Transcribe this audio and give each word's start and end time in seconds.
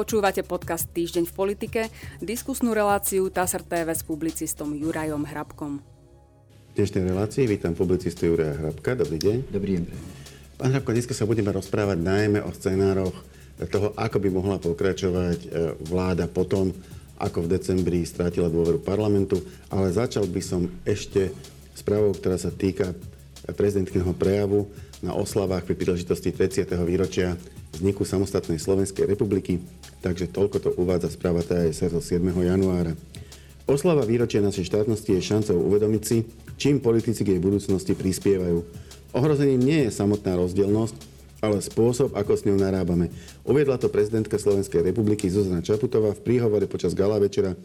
Počúvate 0.00 0.40
podcast 0.40 0.88
Týždeň 0.96 1.28
v 1.28 1.34
politike, 1.36 1.80
diskusnú 2.24 2.72
reláciu 2.72 3.28
TASR 3.28 3.60
TV 3.60 3.92
s 3.92 4.00
publicistom 4.00 4.72
Jurajom 4.72 5.28
Hrabkom. 5.28 5.76
V 5.76 6.72
dnešnej 6.72 7.04
relácii 7.04 7.44
vítam 7.44 7.76
publicistu 7.76 8.32
Juraja 8.32 8.56
Hrabka. 8.56 8.96
Dobrý 8.96 9.20
deň. 9.20 9.52
Dobrý 9.52 9.76
deň. 9.76 9.84
Pán 10.56 10.72
Hrabko, 10.72 10.96
dnes 10.96 11.04
sa 11.04 11.28
budeme 11.28 11.52
rozprávať 11.52 12.00
najmä 12.00 12.40
o 12.40 12.48
scenároch 12.48 13.12
toho, 13.68 13.92
ako 13.92 14.16
by 14.24 14.28
mohla 14.32 14.56
pokračovať 14.56 15.38
e, 15.44 15.48
vláda 15.92 16.32
potom, 16.32 16.72
ako 17.20 17.44
v 17.44 17.60
decembri 17.60 18.00
strátila 18.08 18.48
dôveru 18.48 18.80
parlamentu, 18.80 19.36
ale 19.68 19.92
začal 19.92 20.24
by 20.24 20.40
som 20.40 20.64
ešte 20.88 21.28
správou, 21.76 22.16
ktorá 22.16 22.40
sa 22.40 22.48
týka 22.48 22.96
prezidentského 23.52 24.16
prejavu 24.16 24.64
na 25.04 25.12
oslavách 25.12 25.68
pri 25.68 25.76
príležitosti 25.76 26.32
30. 26.32 26.72
výročia 26.88 27.36
vzniku 27.74 28.02
samostatnej 28.02 28.58
Slovenskej 28.58 29.06
republiky, 29.06 29.62
takže 30.02 30.30
toľko 30.30 30.56
to 30.58 30.70
uvádza 30.76 31.14
správa 31.14 31.44
TASR 31.44 31.94
zo 31.94 32.02
7. 32.02 32.22
januára. 32.30 32.94
Oslava 33.70 34.02
výročia 34.02 34.42
našej 34.42 34.66
štátnosti 34.66 35.14
je 35.14 35.22
šancou 35.22 35.54
uvedomiť 35.62 36.02
si, 36.02 36.26
čím 36.58 36.82
politici 36.82 37.22
k 37.22 37.38
jej 37.38 37.40
budúcnosti 37.40 37.94
prispievajú. 37.94 38.66
Ohrozením 39.14 39.62
nie 39.62 39.80
je 39.86 39.94
samotná 39.94 40.34
rozdielnosť, 40.34 40.96
ale 41.40 41.62
spôsob, 41.64 42.12
ako 42.18 42.32
s 42.36 42.44
ňou 42.44 42.58
narábame. 42.60 43.08
Uviedla 43.48 43.80
to 43.80 43.88
prezidentka 43.88 44.36
Slovenskej 44.36 44.84
republiky 44.84 45.30
Zuzana 45.30 45.64
Čaputová 45.64 46.12
v 46.12 46.20
príhovore 46.20 46.68
počas 46.68 46.92
gala 46.92 47.16
večera 47.16 47.56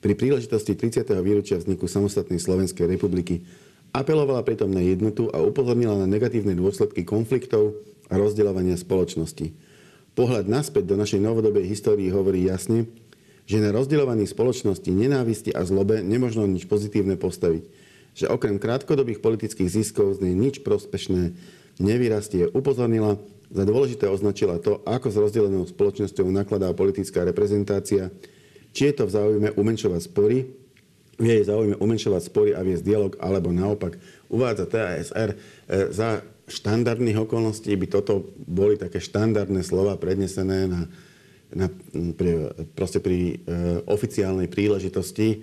pri 0.00 0.16
príležitosti 0.16 0.72
30. 0.72 1.04
výročia 1.20 1.60
vzniku 1.60 1.84
samostatnej 1.84 2.40
Slovenskej 2.40 2.88
republiky. 2.88 3.44
Apelovala 3.92 4.40
pritom 4.46 4.72
na 4.72 4.80
jednotu 4.80 5.28
a 5.34 5.42
upozornila 5.42 5.98
na 6.00 6.08
negatívne 6.08 6.56
dôsledky 6.56 7.04
konfliktov 7.04 7.76
a 8.10 8.14
rozdeľovania 8.18 8.74
spoločnosti. 8.74 9.54
Pohľad 10.18 10.50
naspäť 10.50 10.90
do 10.90 10.98
našej 10.98 11.22
novodobej 11.22 11.70
histórii 11.70 12.10
hovorí 12.10 12.44
jasne, 12.44 12.90
že 13.46 13.62
na 13.62 13.70
rozdeľovaní 13.70 14.26
spoločnosti, 14.26 14.90
nenávisti 14.90 15.54
a 15.54 15.62
zlobe 15.62 16.02
nemožno 16.02 16.46
nič 16.50 16.66
pozitívne 16.66 17.14
postaviť. 17.14 17.64
Že 18.18 18.26
okrem 18.30 18.58
krátkodobých 18.58 19.22
politických 19.22 19.70
ziskov 19.70 20.18
z 20.18 20.26
nej 20.26 20.34
nič 20.34 20.66
prospešné 20.66 21.34
nevyrastie. 21.78 22.50
Upozornila, 22.50 23.18
za 23.50 23.66
dôležité 23.66 24.06
označila 24.06 24.62
to, 24.62 24.78
ako 24.86 25.10
s 25.10 25.16
rozdelenou 25.18 25.66
spoločnosťou 25.66 26.30
nakladá 26.30 26.70
politická 26.70 27.26
reprezentácia, 27.26 28.10
či 28.70 28.90
je 28.90 28.94
to 28.94 29.10
v 29.10 29.14
záujme 29.14 29.48
umenšovať 29.58 30.00
spory, 30.06 30.46
v 31.18 31.26
jej 31.26 31.42
záujme 31.42 31.74
umenšovať 31.82 32.22
spory 32.30 32.50
a 32.54 32.62
viesť 32.62 32.86
dialog, 32.86 33.12
alebo 33.18 33.50
naopak 33.50 33.98
uvádza 34.30 34.64
TASR. 34.70 35.34
E, 35.34 35.36
za 35.90 36.22
štandardných 36.50 37.18
okolností 37.26 37.74
by 37.78 37.86
toto 37.86 38.34
boli 38.34 38.74
také 38.74 38.98
štandardné 38.98 39.62
slova 39.62 39.94
prednesené 39.98 40.66
na, 40.66 40.90
na, 41.54 41.66
pri, 42.14 42.50
proste 42.74 42.98
pri 42.98 43.38
e, 43.42 43.54
oficiálnej 43.86 44.50
príležitosti. 44.50 45.28
E, 45.30 45.38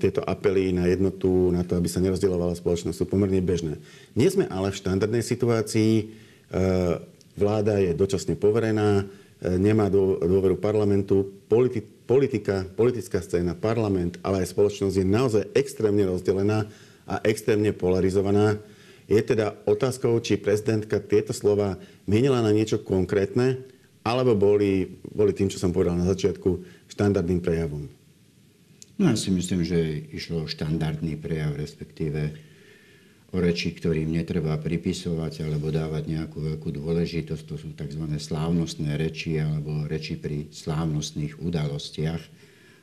tieto 0.00 0.24
apely 0.24 0.72
na 0.72 0.88
jednotu, 0.88 1.52
na 1.52 1.64
to, 1.64 1.76
aby 1.76 1.88
sa 1.88 2.00
nerozdielovala 2.00 2.56
spoločnosť, 2.56 2.96
sú 2.96 3.04
pomerne 3.04 3.40
bežné. 3.44 3.80
Nie 4.16 4.32
sme 4.32 4.48
ale 4.48 4.72
v 4.72 4.80
štandardnej 4.80 5.24
situácii. 5.24 5.92
E, 6.00 6.04
vláda 7.38 7.78
je 7.78 7.92
dočasne 7.92 8.34
poverená, 8.34 9.04
e, 9.04 9.56
nemá 9.60 9.92
dôveru 9.92 10.56
parlamentu, 10.56 11.28
politi- 11.46 11.84
politika, 11.84 12.64
politická 12.64 13.20
scéna, 13.20 13.52
parlament, 13.52 14.16
ale 14.24 14.42
aj 14.42 14.56
spoločnosť 14.56 14.96
je 14.96 15.06
naozaj 15.06 15.44
extrémne 15.52 16.08
rozdelená 16.08 16.64
a 17.08 17.24
extrémne 17.24 17.72
polarizovaná. 17.72 18.60
Je 19.08 19.16
teda 19.24 19.56
otázkou, 19.64 20.20
či 20.20 20.36
prezidentka 20.36 21.00
tieto 21.00 21.32
slova 21.32 21.80
menila 22.04 22.44
na 22.44 22.52
niečo 22.52 22.84
konkrétne, 22.84 23.64
alebo 24.04 24.36
boli, 24.36 25.00
boli 25.08 25.32
tým, 25.32 25.48
čo 25.48 25.56
som 25.56 25.72
povedal 25.72 25.96
na 25.96 26.04
začiatku, 26.04 26.60
štandardným 26.92 27.40
prejavom. 27.40 27.88
No 29.00 29.08
ja 29.08 29.16
si 29.16 29.32
myslím, 29.32 29.64
že 29.64 30.10
išlo 30.12 30.44
o 30.44 30.50
štandardný 30.50 31.16
prejav, 31.16 31.56
respektíve 31.56 32.34
o 33.32 33.38
reči, 33.38 33.76
ktorým 33.76 34.08
netreba 34.08 34.56
pripisovať 34.56 35.44
alebo 35.44 35.68
dávať 35.68 36.04
nejakú 36.08 36.40
veľkú 36.40 36.68
dôležitosť. 36.72 37.44
To 37.48 37.56
sú 37.60 37.68
tzv. 37.76 38.04
slávnostné 38.08 38.96
reči 38.96 39.36
alebo 39.40 39.84
reči 39.84 40.16
pri 40.16 40.48
slávnostných 40.48 41.38
udalostiach 41.40 42.22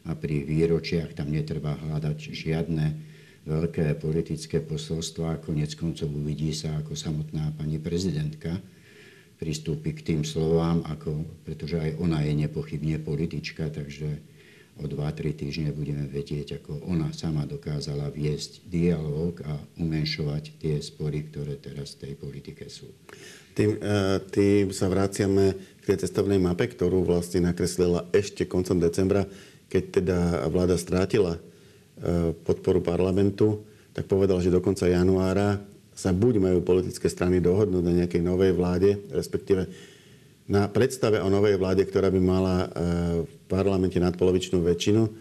a 0.06 0.12
pri 0.14 0.46
výročiach 0.46 1.18
tam 1.18 1.34
netreba 1.34 1.74
hľadať 1.74 2.18
žiadne 2.32 2.86
veľké 3.46 4.02
politické 4.02 4.60
posolstva. 4.60 5.42
Konec 5.46 5.78
koncov 5.78 6.10
uvidí 6.10 6.52
sa, 6.52 6.82
ako 6.82 6.98
samotná 6.98 7.54
pani 7.54 7.78
prezidentka 7.78 8.58
pristúpi 9.36 9.92
k 9.92 10.02
tým 10.02 10.22
slovám, 10.24 10.82
ako, 10.88 11.28
pretože 11.44 11.76
aj 11.76 12.00
ona 12.00 12.24
je 12.24 12.34
nepochybne 12.48 13.04
politička, 13.04 13.68
takže 13.68 14.08
o 14.76 14.88
2-3 14.88 15.32
týždne 15.36 15.70
budeme 15.72 16.04
vedieť, 16.08 16.60
ako 16.60 16.84
ona 16.88 17.12
sama 17.16 17.48
dokázala 17.48 18.12
viesť 18.12 18.68
dialog 18.68 19.40
a 19.48 19.56
umenšovať 19.80 20.44
tie 20.60 20.76
spory, 20.84 21.32
ktoré 21.32 21.56
teraz 21.60 21.96
v 21.96 22.12
tej 22.12 22.14
politike 22.20 22.68
sú. 22.68 22.92
Tým, 23.56 23.80
e, 23.80 24.20
tým 24.36 24.76
sa 24.76 24.92
vraciame 24.92 25.56
k 25.80 25.84
tej 25.88 26.04
cestovnej 26.04 26.44
mape, 26.44 26.68
ktorú 26.68 27.08
vlastne 27.08 27.48
nakreslila 27.48 28.04
ešte 28.12 28.44
koncom 28.44 28.84
decembra, 28.84 29.24
keď 29.72 29.84
teda 30.04 30.18
vláda 30.52 30.76
strátila 30.76 31.40
podporu 32.44 32.84
parlamentu, 32.84 33.64
tak 33.96 34.12
povedal, 34.12 34.44
že 34.44 34.52
do 34.52 34.60
konca 34.60 34.84
januára 34.84 35.64
sa 35.96 36.12
buď 36.12 36.44
majú 36.44 36.60
politické 36.60 37.08
strany 37.08 37.40
dohodnúť 37.40 37.84
na 37.84 37.94
nejakej 38.04 38.20
novej 38.20 38.52
vláde, 38.52 39.00
respektíve 39.16 39.72
na 40.46 40.68
predstave 40.68 41.24
o 41.24 41.32
novej 41.32 41.56
vláde, 41.56 41.88
ktorá 41.88 42.12
by 42.12 42.20
mala 42.20 42.56
e, 42.60 42.68
v 43.24 43.34
parlamente 43.48 43.96
nadpolovičnú 43.96 44.60
väčšinu, 44.60 45.04
e, 45.08 45.12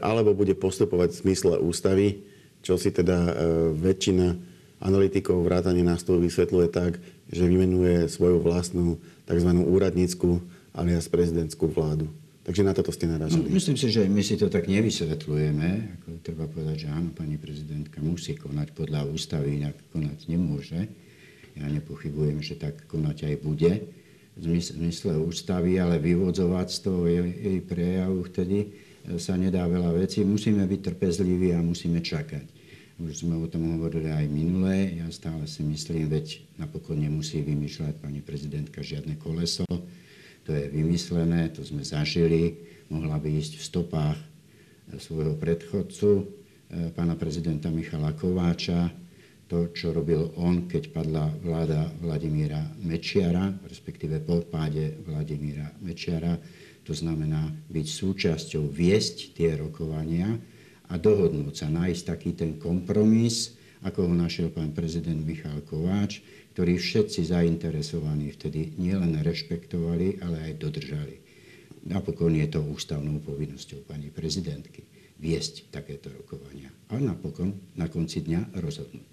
alebo 0.00 0.32
bude 0.32 0.56
postupovať 0.56 1.12
v 1.12 1.20
zmysle 1.28 1.54
ústavy, 1.60 2.24
čo 2.64 2.74
si 2.80 2.90
teda 2.90 3.36
väčšina 3.78 4.56
analytikov 4.82 5.40
vrátane 5.46 5.80
nás 5.86 6.02
tu 6.02 6.18
vysvetľuje 6.18 6.68
tak, 6.68 6.98
že 7.30 7.46
vymenuje 7.46 8.10
svoju 8.10 8.42
vlastnú 8.42 8.98
tzv. 9.24 9.50
úradnícku 9.54 10.42
alias 10.76 11.08
prezidentskú 11.08 11.70
vládu. 11.70 12.10
Takže 12.46 12.62
na 12.62 12.70
toto 12.70 12.94
ste 12.94 13.10
naražali. 13.10 13.42
No, 13.42 13.58
myslím 13.58 13.74
si, 13.74 13.90
že 13.90 14.06
my 14.06 14.22
si 14.22 14.38
to 14.38 14.46
tak 14.46 14.70
nevysvetľujeme. 14.70 15.68
Ako 15.98 16.22
treba 16.22 16.46
povedať, 16.46 16.86
že 16.86 16.88
áno, 16.94 17.10
pani 17.10 17.34
prezidentka 17.42 17.98
musí 17.98 18.38
konať 18.38 18.70
podľa 18.70 19.02
ústavy, 19.10 19.58
inak 19.58 19.74
konať 19.90 20.30
nemôže. 20.30 20.86
Ja 21.58 21.66
nepochybujem, 21.66 22.38
že 22.46 22.54
tak 22.54 22.86
konať 22.86 23.34
aj 23.34 23.34
bude 23.42 23.72
v 24.36 24.60
zmysle 24.60 25.16
ústavy, 25.18 25.80
ale 25.80 25.98
vyvodzovať 25.98 26.68
z 26.70 26.78
toho 26.84 27.08
jej, 27.08 27.24
jej 27.24 27.58
prejavu 27.64 28.28
vtedy 28.28 28.58
e, 28.62 28.66
sa 29.16 29.34
nedá 29.34 29.64
veľa 29.64 29.96
vecí. 29.96 30.22
Musíme 30.22 30.62
byť 30.68 30.80
trpezliví 30.92 31.56
a 31.56 31.64
musíme 31.64 32.04
čakať. 32.04 32.44
Už 33.00 33.26
sme 33.26 33.40
o 33.40 33.48
tom 33.48 33.74
hovorili 33.74 34.12
aj 34.12 34.28
minulé. 34.28 35.00
Ja 35.00 35.08
stále 35.08 35.48
si 35.48 35.64
myslím, 35.64 36.12
veď 36.12 36.46
napokon 36.60 37.00
nemusí 37.00 37.42
vymýšľať 37.42 37.98
pani 37.98 38.20
prezidentka 38.20 38.84
žiadne 38.84 39.16
koleso. 39.18 39.66
To 40.46 40.54
je 40.54 40.70
vymyslené, 40.70 41.50
to 41.50 41.66
sme 41.66 41.82
zažili. 41.82 42.54
Mohla 42.86 43.18
by 43.18 43.28
ísť 43.34 43.58
v 43.58 43.66
stopách 43.66 44.14
e, 44.14 44.24
svojho 45.02 45.34
predchodcu, 45.34 46.10
e, 46.22 46.24
pána 46.94 47.18
prezidenta 47.18 47.66
Michala 47.66 48.14
Kováča, 48.14 48.94
to, 49.50 49.74
čo 49.74 49.94
robil 49.94 50.34
on, 50.38 50.70
keď 50.70 50.90
padla 50.90 51.26
vláda 51.42 51.90
Vladimíra 52.02 52.62
Mečiara, 52.82 53.50
respektíve 53.66 54.22
po 54.22 54.42
páde 54.46 55.02
Vladimíra 55.06 55.70
Mečiara. 55.82 56.38
To 56.86 56.94
znamená 56.94 57.50
byť 57.66 57.86
súčasťou, 57.86 58.70
viesť 58.70 59.34
tie 59.34 59.58
rokovania 59.58 60.30
a 60.86 60.94
dohodnúť 60.94 61.54
sa, 61.54 61.66
nájsť 61.70 62.02
taký 62.06 62.30
ten 62.38 62.58
kompromis, 62.58 63.58
ako 63.82 64.10
ho 64.10 64.14
našiel 64.14 64.54
pán 64.54 64.70
prezident 64.70 65.18
Michal 65.22 65.62
Kováč, 65.66 66.22
ktorý 66.56 66.80
všetci 66.80 67.36
zainteresovaní 67.36 68.32
vtedy 68.32 68.80
nielen 68.80 69.20
rešpektovali, 69.20 70.24
ale 70.24 70.48
aj 70.48 70.52
dodržali. 70.56 71.20
Napokon 71.84 72.32
je 72.32 72.48
to 72.48 72.64
ústavnou 72.64 73.20
povinnosťou 73.20 73.84
pani 73.84 74.08
prezidentky 74.08 74.80
viesť 75.20 75.68
takéto 75.68 76.08
rokovania. 76.08 76.72
A 76.88 76.96
napokon 76.96 77.60
na 77.76 77.92
konci 77.92 78.24
dňa 78.24 78.56
rozhodnúť. 78.56 79.04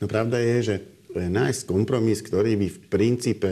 No 0.00 0.08
pravda 0.08 0.40
je, 0.40 0.56
že 0.64 0.76
nájsť 1.12 1.68
kompromis, 1.68 2.24
ktorý 2.24 2.56
by 2.56 2.68
v 2.72 2.78
princípe 2.88 3.50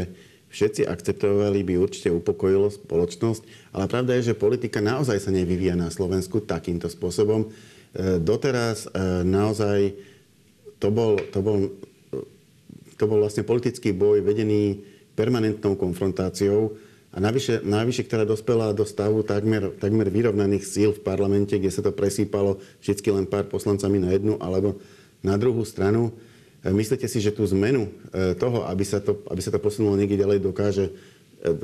všetci 0.49 0.88
akceptovali, 0.88 1.61
by 1.61 1.77
určite 1.77 2.09
upokojilo 2.09 2.73
spoločnosť. 2.73 3.77
Ale 3.77 3.85
pravda 3.85 4.17
je, 4.17 4.33
že 4.33 4.41
politika 4.41 4.81
naozaj 4.81 5.21
sa 5.21 5.29
nevyvíja 5.29 5.77
na 5.77 5.93
Slovensku 5.93 6.41
takýmto 6.41 6.88
spôsobom. 6.88 7.44
E, 7.44 8.17
doteraz 8.17 8.88
e, 8.88 8.97
naozaj 9.29 9.93
to 10.81 10.88
bol, 10.88 11.21
to 11.21 11.44
bol, 11.44 11.69
to 12.97 13.05
bol 13.05 13.21
vlastne 13.21 13.45
politický 13.45 13.93
boj 13.93 14.25
vedený 14.25 14.83
permanentnou 15.17 15.77
konfrontáciou 15.77 16.77
a 17.17 17.19
navyše, 17.21 17.65
navyše 17.65 18.05
ktorá 18.05 18.29
dospela 18.29 18.77
do 18.77 18.85
stavu 18.85 19.25
takmer, 19.25 19.73
takmer 19.81 20.13
vyrovnaných 20.13 20.69
síl 20.69 20.93
v 20.93 21.01
parlamente, 21.01 21.57
kde 21.57 21.73
sa 21.73 21.81
to 21.81 21.95
presýpalo 21.95 22.61
vždy 22.85 23.09
len 23.09 23.25
pár 23.25 23.49
poslancami 23.49 23.97
na 23.97 24.13
jednu 24.13 24.37
alebo 24.37 24.77
na 25.25 25.41
druhú 25.41 25.65
stranu, 25.65 26.13
e, 26.61 26.69
myslíte 26.69 27.09
si, 27.09 27.25
že 27.25 27.33
tú 27.33 27.49
zmenu 27.49 27.89
e, 28.13 28.37
toho, 28.37 28.69
aby 28.69 28.85
sa 28.85 29.01
to, 29.01 29.25
aby 29.33 29.41
sa 29.41 29.49
to 29.49 29.59
posunulo 29.59 29.97
niekde 29.97 30.21
ďalej, 30.21 30.45
dokáže 30.45 30.85
e, 30.87 30.93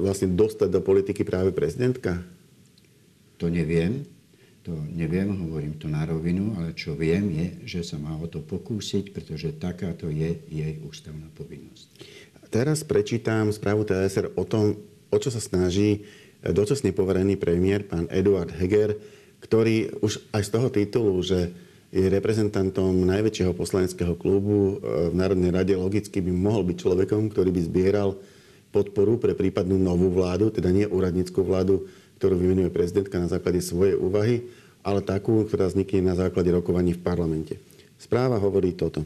vlastne 0.00 0.32
dostať 0.32 0.72
do 0.72 0.80
politiky 0.80 1.20
práve 1.20 1.52
prezidentka? 1.52 2.24
To 3.36 3.52
neviem. 3.52 4.08
To 4.62 4.74
neviem, 4.94 5.26
hovorím 5.42 5.74
to 5.74 5.90
na 5.90 6.06
rovinu, 6.06 6.54
ale 6.54 6.70
čo 6.78 6.94
viem 6.94 7.34
je, 7.34 7.46
že 7.66 7.80
sa 7.82 7.98
má 7.98 8.14
o 8.14 8.30
to 8.30 8.38
pokúsiť, 8.38 9.10
pretože 9.10 9.58
takáto 9.58 10.06
je 10.06 10.38
jej 10.46 10.78
ústavná 10.86 11.26
povinnosť. 11.34 11.90
Teraz 12.52 12.86
prečítam 12.86 13.50
správu 13.50 13.82
TSR 13.82 14.38
o 14.38 14.44
tom, 14.46 14.78
o 15.10 15.16
čo 15.18 15.34
sa 15.34 15.42
snaží 15.42 16.06
dočasne 16.44 16.94
poverený 16.94 17.38
premiér, 17.38 17.86
pán 17.86 18.06
Eduard 18.06 18.54
Heger, 18.54 18.98
ktorý 19.42 19.98
už 19.98 20.22
aj 20.30 20.42
z 20.46 20.50
toho 20.54 20.68
titulu, 20.70 21.14
že 21.22 21.50
je 21.92 22.08
reprezentantom 22.08 22.94
najväčšieho 23.04 23.52
poslaneckého 23.52 24.16
klubu 24.16 24.80
e, 24.80 25.12
v 25.12 25.14
Národnej 25.14 25.52
rade, 25.52 25.74
logicky 25.76 26.24
by 26.24 26.32
mohol 26.32 26.64
byť 26.64 26.76
človekom, 26.80 27.28
ktorý 27.28 27.52
by 27.52 27.60
zbieral 27.68 28.16
podporu 28.72 29.20
pre 29.20 29.36
prípadnú 29.36 29.76
novú 29.76 30.08
vládu, 30.08 30.48
teda 30.48 30.72
nie 30.72 30.88
úradníckú 30.88 31.44
vládu, 31.44 31.84
ktorú 32.22 32.38
vymenuje 32.38 32.70
prezidentka 32.70 33.18
na 33.18 33.26
základe 33.26 33.58
svojej 33.58 33.98
úvahy, 33.98 34.46
ale 34.86 35.02
takú, 35.02 35.42
ktorá 35.42 35.66
vznikne 35.66 36.06
na 36.06 36.14
základe 36.14 36.54
rokovaní 36.54 36.94
v 36.94 37.02
parlamente. 37.02 37.58
Správa 37.98 38.38
hovorí 38.38 38.78
toto. 38.78 39.02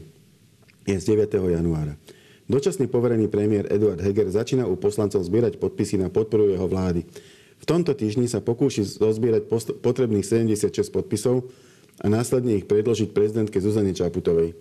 Je 0.85 0.93
z 0.93 1.17
9. 1.17 1.25
januára. 1.33 1.97
Dočasný 2.45 2.85
poverený 2.85 3.25
premiér 3.25 3.73
Eduard 3.73 3.97
Heger 3.97 4.29
začína 4.29 4.69
u 4.69 4.77
poslancov 4.77 5.25
zbierať 5.25 5.57
podpisy 5.57 5.97
na 5.97 6.13
podporu 6.13 6.45
jeho 6.45 6.69
vlády. 6.69 7.09
V 7.57 7.65
tomto 7.65 7.97
týždni 7.97 8.29
sa 8.29 8.37
pokúši 8.37 8.85
zozbierať 8.85 9.49
potrebných 9.81 10.21
76 10.21 10.93
podpisov 10.93 11.49
a 11.97 12.13
následne 12.13 12.53
ich 12.53 12.69
predložiť 12.69 13.17
prezidentke 13.17 13.57
Zuzane 13.57 13.97
Čaputovej. 13.97 14.53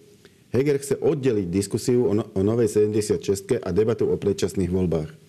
Heger 0.57 0.81
chce 0.81 0.97
oddeliť 0.97 1.47
diskusiu 1.53 2.09
o, 2.09 2.17
no- 2.17 2.33
novej 2.41 2.73
76 2.73 3.61
a 3.61 3.69
debatu 3.69 4.09
o 4.09 4.17
predčasných 4.17 4.73
voľbách. 4.73 5.26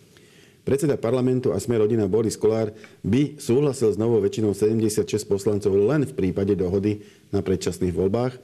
Predseda 0.67 0.99
parlamentu 0.99 1.55
a 1.55 1.63
sme 1.63 1.79
rodina 1.79 2.11
Boris 2.11 2.35
Kolár 2.35 2.75
by 2.99 3.39
súhlasil 3.39 3.95
s 3.95 3.95
novou 3.95 4.19
väčšinou 4.19 4.51
76 4.51 5.07
poslancov 5.23 5.71
len 5.71 6.03
v 6.03 6.11
prípade 6.11 6.59
dohody 6.59 7.07
na 7.31 7.39
predčasných 7.39 7.95
voľbách. 7.95 8.35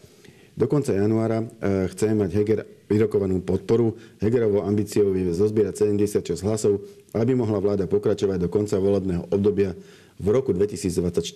Do 0.56 0.64
konca 0.72 0.96
januára 0.96 1.44
e, 1.44 1.92
chce 1.92 2.16
mať 2.16 2.32
Heger 2.32 2.60
vyrokovanú 2.88 3.44
podporu. 3.44 4.00
Hegerovou 4.24 4.64
ambíciou 4.64 5.12
je 5.12 5.36
zozbierať 5.36 5.92
76 5.92 6.48
hlasov, 6.48 6.88
aby 7.12 7.36
mohla 7.36 7.60
vláda 7.60 7.92
pokračovať 7.92 8.40
do 8.40 8.48
konca 8.48 8.80
volebného 8.80 9.28
obdobia 9.28 9.76
v 10.16 10.28
roku 10.32 10.56
2024. 10.56 11.28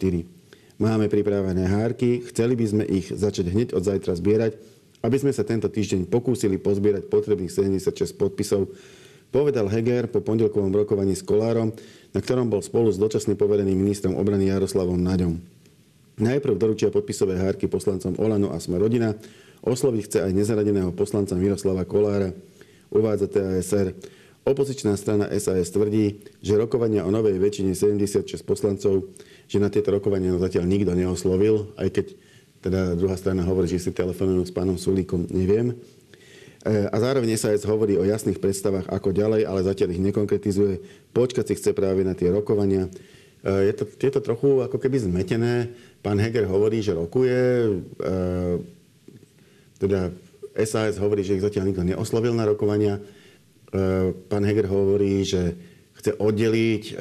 Máme 0.80 1.12
pripravené 1.12 1.68
hárky, 1.68 2.24
chceli 2.32 2.56
by 2.56 2.64
sme 2.64 2.84
ich 2.88 3.12
začať 3.12 3.52
hneď 3.52 3.76
od 3.76 3.84
zajtra 3.84 4.16
zbierať, 4.16 4.56
aby 5.04 5.18
sme 5.20 5.36
sa 5.36 5.44
tento 5.44 5.68
týždeň 5.68 6.08
pokúsili 6.08 6.56
pozbierať 6.56 7.12
potrebných 7.12 7.52
76 7.52 8.16
podpisov 8.16 8.72
povedal 9.32 9.68
Heger 9.68 10.08
po 10.08 10.24
pondelkovom 10.24 10.72
rokovaní 10.72 11.14
s 11.16 11.24
Kolárom, 11.24 11.76
na 12.16 12.20
ktorom 12.20 12.50
bol 12.50 12.64
spolu 12.64 12.90
s 12.90 12.98
dočasne 12.98 13.36
povereným 13.36 13.78
ministrom 13.78 14.16
obrany 14.16 14.50
Jaroslavom 14.50 14.98
Naďom. 14.98 15.38
Najprv 16.18 16.58
doručia 16.58 16.90
podpisové 16.90 17.38
hárky 17.38 17.70
poslancom 17.70 18.18
Olano 18.18 18.50
a 18.50 18.58
Sme 18.58 18.82
rodina, 18.82 19.14
osloviť 19.62 20.02
chce 20.10 20.18
aj 20.26 20.32
nezaradeného 20.34 20.90
poslanca 20.98 21.38
Miroslava 21.38 21.86
Kolára, 21.86 22.34
uvádza 22.90 23.30
TASR. 23.30 23.94
Opozičná 24.48 24.96
strana 24.96 25.28
SAS 25.38 25.70
tvrdí, 25.76 26.24
že 26.40 26.56
rokovania 26.56 27.04
o 27.04 27.12
novej 27.12 27.36
väčšine 27.36 27.76
76 27.76 28.48
poslancov, 28.48 29.12
že 29.46 29.60
na 29.60 29.68
tieto 29.68 29.92
rokovania 29.92 30.34
zatiaľ 30.40 30.66
nikto 30.66 30.96
neoslovil, 30.96 31.76
aj 31.76 31.92
keď 31.92 32.06
teda 32.64 32.98
druhá 32.98 33.14
strana 33.20 33.46
hovorí, 33.46 33.70
že 33.70 33.78
si 33.78 33.92
telefonujú 33.94 34.48
s 34.48 34.56
pánom 34.56 34.80
Sulíkom, 34.80 35.30
neviem. 35.30 35.78
E, 36.66 36.90
a 36.90 36.96
zároveň 36.98 37.38
aj 37.38 37.70
hovorí 37.70 38.00
o 38.00 38.08
jasných 38.08 38.42
predstavách, 38.42 38.90
ako 38.90 39.14
ďalej, 39.14 39.46
ale 39.46 39.68
zatiaľ 39.68 39.94
ich 39.94 40.02
nekonkretizuje. 40.02 40.82
Počkať 41.14 41.46
si 41.46 41.54
chce 41.58 41.72
práve 41.78 42.02
na 42.02 42.18
tie 42.18 42.34
rokovania. 42.34 42.90
E, 43.46 43.70
je 43.70 43.74
to, 43.78 43.84
je 43.86 44.12
to 44.12 44.22
trochu 44.26 44.66
ako 44.66 44.82
keby 44.82 44.98
zmetené. 44.98 45.70
Pán 46.02 46.18
Heger 46.18 46.50
hovorí, 46.50 46.82
že 46.82 46.98
rokuje. 46.98 47.38
E, 47.38 47.72
teda 49.78 50.10
SAS 50.58 50.98
hovorí, 50.98 51.22
že 51.22 51.38
ich 51.38 51.46
zatiaľ 51.46 51.70
nikto 51.70 51.86
neoslovil 51.86 52.34
na 52.34 52.50
rokovania. 52.50 52.98
Pán 54.32 54.42
Heger 54.42 54.66
hovorí, 54.66 55.22
že 55.22 55.54
chce 56.02 56.18
oddeliť 56.18 56.98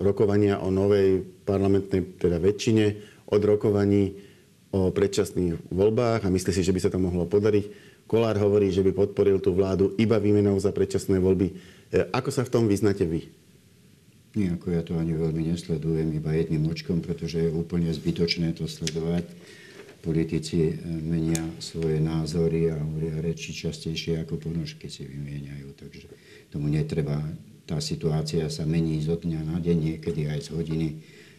rokovania 0.00 0.56
o 0.62 0.72
novej 0.72 1.20
parlamentnej 1.44 2.16
teda 2.16 2.40
väčšine 2.40 2.96
od 3.28 3.42
rokovaní 3.44 4.16
o 4.72 4.88
predčasných 4.88 5.68
voľbách 5.68 6.24
a 6.24 6.32
myslí 6.32 6.50
si, 6.56 6.64
že 6.64 6.72
by 6.72 6.80
sa 6.80 6.88
to 6.88 6.96
mohlo 6.96 7.28
podariť. 7.28 7.91
Kolár 8.12 8.36
hovorí, 8.36 8.68
že 8.68 8.84
by 8.84 8.92
podporil 8.92 9.40
tú 9.40 9.56
vládu 9.56 9.96
iba 9.96 10.20
výmenou 10.20 10.60
za 10.60 10.68
predčasné 10.68 11.16
voľby. 11.16 11.48
E, 11.48 11.54
ako 12.12 12.28
sa 12.28 12.44
v 12.44 12.52
tom 12.52 12.68
vyznáte 12.68 13.08
vy? 13.08 13.24
Nie, 14.36 14.52
ako 14.52 14.68
ja 14.68 14.84
to 14.84 15.00
ani 15.00 15.16
veľmi 15.16 15.48
nesledujem, 15.48 16.12
iba 16.12 16.36
jedným 16.36 16.68
očkom, 16.68 17.00
pretože 17.00 17.40
je 17.40 17.48
úplne 17.48 17.88
zbytočné 17.88 18.52
to 18.52 18.68
sledovať. 18.68 19.24
Politici 20.04 20.60
e, 20.60 20.72
menia 20.84 21.40
svoje 21.56 22.04
názory 22.04 22.68
a 22.68 22.76
hovoria 22.76 23.16
reči 23.16 23.56
častejšie 23.56 24.20
ako 24.28 24.44
ponožky 24.44 24.92
si 24.92 25.08
vymieňajú, 25.08 25.72
takže 25.72 26.04
tomu 26.52 26.68
netreba. 26.68 27.16
Tá 27.64 27.80
situácia 27.80 28.44
sa 28.52 28.68
mení 28.68 29.00
zo 29.00 29.16
dňa 29.16 29.40
na 29.40 29.56
deň, 29.56 29.96
niekedy 29.96 30.28
aj 30.28 30.52
z 30.52 30.60
hodiny 30.60 30.88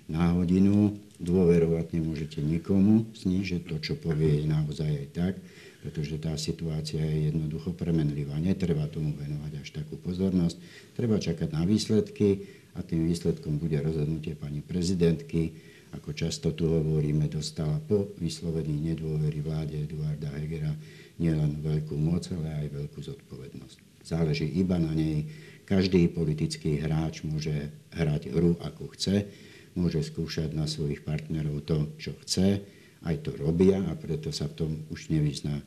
na 0.10 0.34
hodinu. 0.34 0.98
Dôverovať 1.22 2.02
nemôžete 2.02 2.42
nikomu, 2.42 3.06
snížiť 3.14 3.70
to, 3.70 3.78
čo 3.78 3.94
povie, 3.94 4.42
je 4.42 4.50
naozaj 4.50 4.90
aj 4.90 5.10
tak 5.14 5.36
pretože 5.84 6.16
tá 6.16 6.32
situácia 6.40 7.04
je 7.04 7.28
jednoducho 7.28 7.76
premenlivá. 7.76 8.40
Netreba 8.40 8.88
tomu 8.88 9.12
venovať 9.20 9.52
až 9.60 9.84
takú 9.84 10.00
pozornosť. 10.00 10.56
Treba 10.96 11.20
čakať 11.20 11.52
na 11.52 11.68
výsledky 11.68 12.48
a 12.80 12.88
tým 12.88 13.04
výsledkom 13.04 13.60
bude 13.60 13.76
rozhodnutie 13.84 14.40
pani 14.40 14.64
prezidentky. 14.64 15.52
Ako 15.92 16.16
často 16.16 16.56
tu 16.56 16.72
hovoríme, 16.72 17.28
dostala 17.28 17.84
po 17.84 18.16
vyslovení 18.16 18.96
nedôvery 18.96 19.44
vláde 19.44 19.84
Eduarda 19.84 20.32
Hegera 20.40 20.72
nielen 21.20 21.60
veľkú 21.60 22.00
moc, 22.00 22.32
ale 22.32 22.64
aj 22.64 22.68
veľkú 22.80 23.00
zodpovednosť. 23.04 24.08
Záleží 24.08 24.48
iba 24.56 24.80
na 24.80 24.96
nej. 24.96 25.28
Každý 25.68 26.16
politický 26.16 26.80
hráč 26.80 27.28
môže 27.28 27.76
hrať 27.92 28.32
hru 28.32 28.56
ako 28.64 28.96
chce, 28.96 29.28
môže 29.76 30.00
skúšať 30.00 30.56
na 30.56 30.64
svojich 30.64 31.04
partnerov 31.04 31.68
to, 31.68 31.92
čo 32.00 32.16
chce, 32.24 32.64
aj 33.04 33.16
to 33.20 33.36
robia 33.36 33.84
a 33.84 33.94
preto 34.00 34.32
sa 34.32 34.48
v 34.48 34.56
tom 34.56 34.72
už 34.88 35.12
nevyzná 35.12 35.60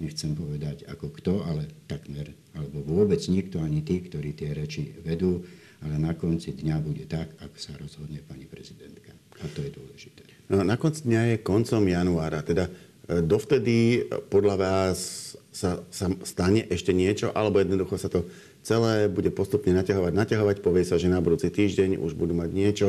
nechcem 0.00 0.36
povedať 0.36 0.84
ako 0.88 1.08
kto, 1.12 1.34
ale 1.44 1.68
takmer, 1.88 2.32
alebo 2.52 2.84
vôbec 2.84 3.20
nikto, 3.28 3.60
ani 3.64 3.80
tí, 3.80 4.04
ktorí 4.04 4.36
tie 4.36 4.52
reči 4.52 4.92
vedú, 5.00 5.44
ale 5.84 5.96
na 6.00 6.12
konci 6.16 6.56
dňa 6.56 6.76
bude 6.80 7.04
tak, 7.08 7.32
ako 7.40 7.56
sa 7.56 7.72
rozhodne 7.76 8.20
pani 8.24 8.48
prezidentka. 8.48 9.12
A 9.40 9.44
to 9.52 9.60
je 9.60 9.70
dôležité. 9.72 10.24
No, 10.48 10.64
na 10.64 10.80
konci 10.80 11.04
dňa 11.04 11.22
je 11.36 11.44
koncom 11.44 11.82
januára, 11.84 12.40
teda 12.40 12.68
e, 12.68 13.20
dovtedy 13.20 14.06
e, 14.06 14.20
podľa 14.32 14.56
vás 14.56 14.98
sa, 15.52 15.80
sa 15.92 16.12
stane 16.24 16.64
ešte 16.68 16.92
niečo, 16.92 17.32
alebo 17.32 17.60
jednoducho 17.60 17.96
sa 17.96 18.08
to 18.08 18.28
celé 18.60 19.08
bude 19.08 19.32
postupne 19.32 19.72
naťahovať, 19.76 20.12
naťahovať, 20.12 20.56
povie 20.60 20.84
sa, 20.84 21.00
že 21.00 21.12
na 21.12 21.20
budúci 21.20 21.48
týždeň 21.48 22.00
už 22.00 22.12
budú 22.16 22.36
mať 22.36 22.50
niečo, 22.52 22.88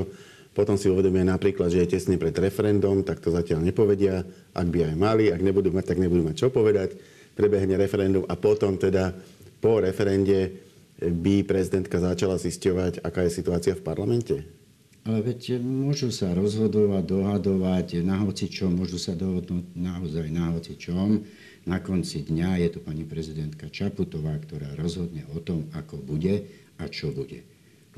potom 0.57 0.73
si 0.73 0.89
uvedomia 0.89 1.21
napríklad, 1.21 1.69
že 1.69 1.85
je 1.85 1.93
tesne 1.93 2.17
pred 2.17 2.33
referendum, 2.33 3.05
tak 3.05 3.21
to 3.21 3.29
zatiaľ 3.29 3.61
nepovedia. 3.61 4.25
Ak 4.57 4.65
by 4.65 4.89
aj 4.89 4.95
mali, 4.97 5.29
ak 5.29 5.45
nebudú 5.45 5.69
mať, 5.69 5.93
tak 5.93 6.01
nebudú 6.01 6.25
mať 6.25 6.33
čo 6.33 6.49
povedať. 6.49 6.97
Prebehne 7.37 7.77
referendum 7.77 8.25
a 8.25 8.33
potom 8.33 8.73
teda 8.81 9.13
po 9.61 9.77
referende 9.77 10.57
by 10.97 11.45
prezidentka 11.45 12.01
začala 12.01 12.41
zisťovať, 12.41 13.05
aká 13.05 13.29
je 13.29 13.37
situácia 13.37 13.77
v 13.77 13.85
parlamente? 13.85 14.49
Ale 15.05 15.21
veď 15.21 15.61
môžu 15.61 16.09
sa 16.09 16.33
rozhodovať, 16.33 17.05
dohadovať 17.05 18.01
na 18.01 18.25
hoci 18.25 18.49
čom, 18.49 18.73
môžu 18.73 18.97
sa 18.97 19.13
dohodnúť 19.13 19.77
naozaj 19.77 20.25
na 20.33 20.57
hoci 20.57 20.73
čom. 20.73 21.21
Na 21.69 21.85
konci 21.85 22.25
dňa 22.25 22.65
je 22.65 22.69
to 22.73 22.79
pani 22.81 23.05
prezidentka 23.05 23.69
Čaputová, 23.69 24.33
ktorá 24.41 24.73
rozhodne 24.73 25.21
o 25.37 25.39
tom, 25.39 25.69
ako 25.77 26.01
bude 26.01 26.49
a 26.81 26.89
čo 26.89 27.13
bude 27.13 27.45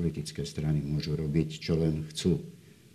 politické 0.00 0.48
strany 0.48 0.80
môžu 0.80 1.12
robiť, 1.12 1.60
čo 1.60 1.76
len 1.76 2.08
chcú. 2.08 2.40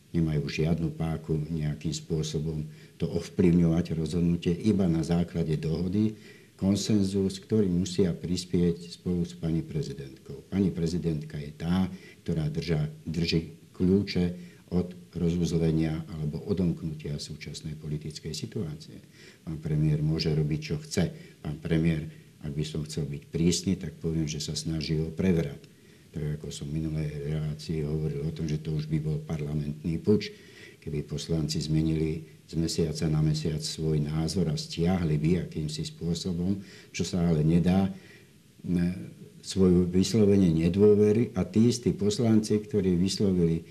Nemajú 0.09 0.49
žiadnu 0.49 0.97
páku 0.97 1.37
nejakým 1.37 1.93
spôsobom 1.93 2.65
to 2.97 3.05
ovplyvňovať 3.05 3.93
rozhodnutie 3.93 4.57
iba 4.57 4.89
na 4.89 5.05
základe 5.05 5.53
dohody, 5.61 6.17
konsenzus, 6.57 7.37
ktorý 7.37 7.69
musia 7.69 8.09
prispieť 8.09 8.97
spolu 8.97 9.21
s 9.21 9.37
pani 9.37 9.61
prezidentkou. 9.61 10.49
Pani 10.49 10.73
prezidentka 10.73 11.37
je 11.37 11.51
tá, 11.53 11.85
ktorá 12.25 12.49
drža, 12.49 12.89
drží 13.05 13.53
kľúče 13.75 14.55
od 14.73 14.97
rozuzlenia 15.13 16.01
alebo 16.17 16.41
odomknutia 16.47 17.21
súčasnej 17.21 17.77
politickej 17.77 18.33
situácie. 18.33 18.97
Pán 19.45 19.61
premiér 19.61 20.01
môže 20.01 20.33
robiť, 20.33 20.59
čo 20.63 20.75
chce. 20.81 21.11
Pán 21.43 21.61
premiér, 21.61 22.07
ak 22.41 22.55
by 22.55 22.63
som 22.65 22.81
chcel 22.87 23.05
byť 23.05 23.23
prísny, 23.29 23.77
tak 23.77 23.99
poviem, 23.99 24.25
že 24.25 24.41
sa 24.41 24.57
snaží 24.57 24.97
o 24.97 25.11
prevrat 25.11 25.74
tak 26.15 26.39
ako 26.39 26.47
som 26.47 26.71
v 26.71 26.79
minulej 26.79 27.11
hovoril 27.83 28.23
o 28.23 28.31
tom, 28.31 28.47
že 28.47 28.63
to 28.63 28.71
už 28.71 28.87
by 28.87 29.03
bol 29.03 29.19
parlamentný 29.27 29.99
puč, 29.99 30.31
keby 30.79 31.03
poslanci 31.03 31.59
zmenili 31.59 32.23
z 32.47 32.55
mesiaca 32.55 33.03
na 33.11 33.19
mesiac 33.19 33.59
svoj 33.59 33.99
názor 33.99 34.47
a 34.47 34.55
stiahli 34.55 35.19
by 35.19 35.43
akýmsi 35.43 35.83
spôsobom, 35.83 36.55
čo 36.95 37.03
sa 37.03 37.19
ale 37.27 37.43
nedá. 37.43 37.91
svoju 39.45 39.85
vyslovenie 39.85 40.49
nedôvery 40.49 41.35
a 41.37 41.45
tí 41.45 41.69
istí 41.69 41.93
poslanci, 41.93 42.57
ktorí 42.57 42.97
vyslovili 42.97 43.61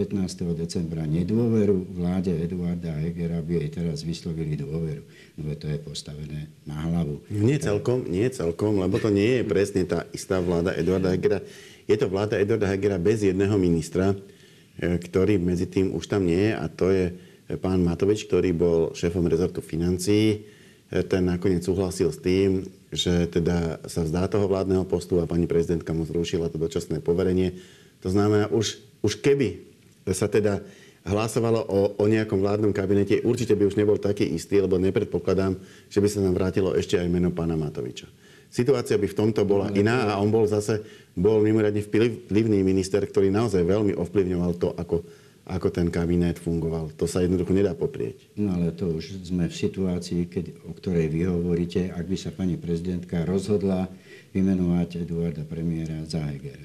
15. 0.00 0.56
decembra 0.56 1.04
nedôveru 1.04 1.92
vláde 1.92 2.32
Eduarda 2.32 2.96
Hegera 3.04 3.44
by 3.44 3.52
jej 3.60 3.68
teraz 3.68 4.00
vyslovili 4.00 4.56
dôveru. 4.56 5.04
No 5.36 5.52
to 5.60 5.68
je 5.68 5.76
postavené 5.76 6.48
na 6.64 6.88
hlavu. 6.88 7.20
Nie 7.28 7.60
celkom, 7.60 8.08
nie 8.08 8.24
celkom, 8.32 8.80
lebo 8.80 8.96
to 8.96 9.12
nie 9.12 9.38
je 9.38 9.42
presne 9.44 9.84
tá 9.84 10.08
istá 10.16 10.40
vláda 10.40 10.72
Eduarda 10.72 11.12
Hegera. 11.12 11.44
Je 11.90 11.98
to 11.98 12.06
vláda 12.06 12.38
Eduarda 12.38 12.70
Hegera 12.70 13.02
bez 13.02 13.26
jedného 13.26 13.58
ministra, 13.58 14.14
e, 14.14 14.94
ktorý 14.94 15.42
medzi 15.42 15.66
tým 15.66 15.90
už 15.90 16.06
tam 16.06 16.22
nie 16.22 16.38
je 16.38 16.52
a 16.54 16.64
to 16.70 16.86
je 16.94 17.10
pán 17.58 17.82
Matovič, 17.82 18.30
ktorý 18.30 18.54
bol 18.54 18.94
šéfom 18.94 19.26
rezortu 19.26 19.58
financií. 19.58 20.46
E, 20.86 21.02
ten 21.02 21.26
nakoniec 21.26 21.66
súhlasil 21.66 22.14
s 22.14 22.22
tým, 22.22 22.62
že 22.94 23.26
teda 23.26 23.82
sa 23.90 24.06
vzdá 24.06 24.30
toho 24.30 24.46
vládneho 24.46 24.86
postu 24.86 25.18
a 25.18 25.26
pani 25.26 25.50
prezidentka 25.50 25.90
mu 25.90 26.06
zrušila 26.06 26.46
to 26.46 26.62
dočasné 26.62 27.02
poverenie. 27.02 27.58
To 28.06 28.08
znamená, 28.14 28.46
už, 28.54 28.78
už 29.02 29.18
keby 29.18 29.66
sa 30.14 30.30
teda 30.30 30.62
hlasovalo 31.02 31.58
o, 31.58 31.98
o 31.98 32.04
nejakom 32.06 32.38
vládnom 32.38 32.70
kabinete, 32.70 33.18
určite 33.26 33.58
by 33.58 33.66
už 33.66 33.74
nebol 33.74 33.98
taký 33.98 34.30
istý, 34.30 34.62
lebo 34.62 34.78
nepredpokladám, 34.78 35.58
že 35.90 35.98
by 35.98 36.06
sa 36.06 36.22
nám 36.22 36.38
vrátilo 36.38 36.70
ešte 36.78 37.02
aj 37.02 37.10
meno 37.10 37.34
pána 37.34 37.58
Matoviča. 37.58 38.06
Situácia 38.50 38.98
by 38.98 39.06
v 39.06 39.18
tomto 39.18 39.46
bola 39.46 39.70
iná 39.78 40.10
a 40.10 40.18
on 40.18 40.26
bol 40.26 40.42
zase 40.42 40.82
bol 41.14 41.42
mimoriadne 41.42 41.82
vplyvný 41.82 42.62
minister, 42.62 43.02
ktorý 43.02 43.30
naozaj 43.32 43.66
veľmi 43.66 43.96
ovplyvňoval 43.98 44.52
to, 44.58 44.70
ako 44.76 45.02
ako 45.50 45.68
ten 45.74 45.90
kabinet 45.90 46.38
fungoval. 46.38 46.94
To 46.94 47.10
sa 47.10 47.26
jednoducho 47.26 47.50
nedá 47.50 47.74
poprieť. 47.74 48.30
No 48.38 48.54
ale 48.54 48.70
to 48.70 48.86
už 48.94 49.26
sme 49.26 49.50
v 49.50 49.54
situácii, 49.54 50.30
keď, 50.30 50.54
o 50.70 50.72
ktorej 50.78 51.10
vy 51.10 51.26
hovoríte, 51.26 51.90
ak 51.90 52.06
by 52.06 52.16
sa 52.16 52.30
pani 52.30 52.54
prezidentka 52.54 53.26
rozhodla 53.26 53.90
vymenovať 54.30 55.02
Eduarda 55.02 55.42
premiéra 55.42 56.06
za 56.06 56.22
Hegera. 56.22 56.62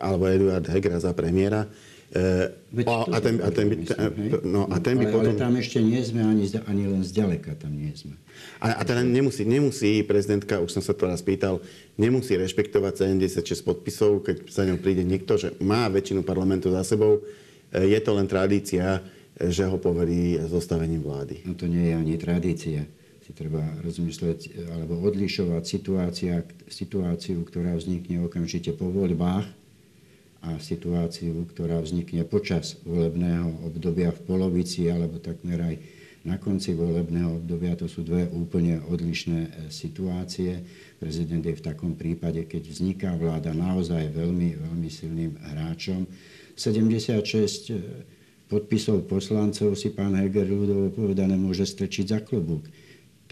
Alebo 0.00 0.30
Eduard 0.30 0.66
Hegera 0.68 0.98
za 0.98 1.12
premiéra. 1.12 1.66
Veď 2.70 2.86
a, 2.86 2.96
a, 3.10 3.18
ten, 3.18 3.42
a, 3.42 3.50
ten 3.50 3.66
by, 3.66 3.76
ten, 3.90 3.98
no, 4.46 4.70
a 4.70 4.78
ten 4.78 4.94
by 4.94 5.10
ale, 5.10 5.14
potom... 5.18 5.34
ale 5.34 5.40
tam 5.40 5.54
ešte 5.58 5.82
nie 5.82 5.98
sme 5.98 6.22
ani, 6.22 6.46
ani 6.70 6.84
len 6.86 7.02
zďaleka 7.02 7.58
tam 7.58 7.74
nie 7.74 7.90
sme. 7.90 8.14
A, 8.62 8.78
a 8.78 8.82
teda 8.86 9.02
nemusí, 9.02 9.42
nemusí 9.42 10.06
prezidentka, 10.06 10.62
už 10.62 10.78
som 10.78 10.82
sa 10.84 10.94
to 10.94 11.10
raz 11.10 11.26
pýtal, 11.26 11.58
nemusí 11.98 12.38
rešpektovať 12.38 13.18
76 13.18 13.66
podpisov, 13.66 14.22
keď 14.22 14.46
sa 14.46 14.62
ňou 14.62 14.78
príde 14.78 15.02
niekto, 15.02 15.34
že 15.34 15.58
má 15.58 15.90
väčšinu 15.90 16.22
parlamentu 16.22 16.70
za 16.70 16.86
sebou, 16.86 17.18
je 17.74 17.98
to 17.98 18.10
len 18.14 18.30
tradícia, 18.30 19.02
že 19.34 19.66
ho 19.66 19.74
poverí 19.82 20.38
zostavením 20.46 21.02
vlády. 21.02 21.42
No 21.42 21.58
to 21.58 21.66
nie 21.66 21.90
je 21.90 21.94
ani 21.98 22.14
tradícia. 22.14 22.86
Si 23.26 23.34
treba 23.34 23.64
rozmyslieť 23.82 24.70
alebo 24.70 25.02
odlišovať 25.02 25.64
situácia, 25.66 26.46
situáciu, 26.70 27.42
ktorá 27.42 27.74
vznikne 27.74 28.22
okamžite 28.22 28.70
po 28.76 28.86
voľbách 28.86 29.63
a 30.44 30.60
situáciu, 30.60 31.48
ktorá 31.48 31.80
vznikne 31.80 32.28
počas 32.28 32.76
volebného 32.84 33.64
obdobia 33.64 34.12
v 34.12 34.20
polovici 34.28 34.86
alebo 34.92 35.16
takmer 35.16 35.60
aj 35.60 35.76
na 36.24 36.40
konci 36.40 36.72
volebného 36.72 37.40
obdobia. 37.40 37.76
To 37.76 37.88
sú 37.88 38.00
dve 38.00 38.28
úplne 38.32 38.80
odlišné 38.80 39.40
e, 39.44 39.50
situácie. 39.68 40.64
Prezident 40.96 41.44
je 41.44 41.52
v 41.52 41.64
takom 41.64 41.92
prípade, 41.96 42.48
keď 42.48 42.62
vzniká 42.64 43.10
vláda 43.12 43.52
naozaj 43.52 44.08
veľmi, 44.08 44.56
veľmi 44.56 44.88
silným 44.88 45.36
hráčom, 45.36 46.08
76 46.54 47.74
eh, 47.74 47.82
podpisov 48.46 49.10
poslancov 49.10 49.74
si 49.74 49.90
pán 49.90 50.14
Heger 50.14 50.46
ľudovo 50.46 50.94
povedané 50.94 51.34
môže 51.34 51.66
strčiť 51.66 52.06
za 52.06 52.20
klobúk. 52.22 52.70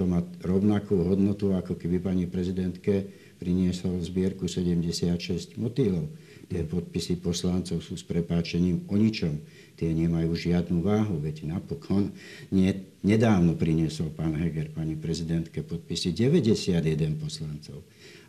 To 0.00 0.08
má 0.08 0.24
rovnakú 0.42 0.98
hodnotu, 1.04 1.52
ako 1.54 1.78
keby 1.78 2.00
pani 2.00 2.24
prezidentke 2.26 3.06
priniesol 3.38 4.00
zbierku 4.02 4.48
76 4.48 5.54
motýlov. 5.60 6.10
Tie 6.52 6.68
podpisy 6.68 7.16
poslancov 7.24 7.80
sú 7.80 7.96
s 7.96 8.04
prepáčením 8.04 8.84
o 8.92 9.00
ničom. 9.00 9.40
Tie 9.80 9.88
nemajú 9.88 10.36
žiadnu 10.36 10.84
váhu, 10.84 11.16
veď 11.16 11.48
napokon 11.48 12.12
nie, 12.52 12.68
nedávno 13.00 13.56
priniesol 13.56 14.12
pán 14.12 14.36
Heger 14.36 14.68
pani 14.68 14.92
prezidentke 14.92 15.64
podpisy 15.64 16.12
91 16.12 17.16
poslancov. 17.16 17.80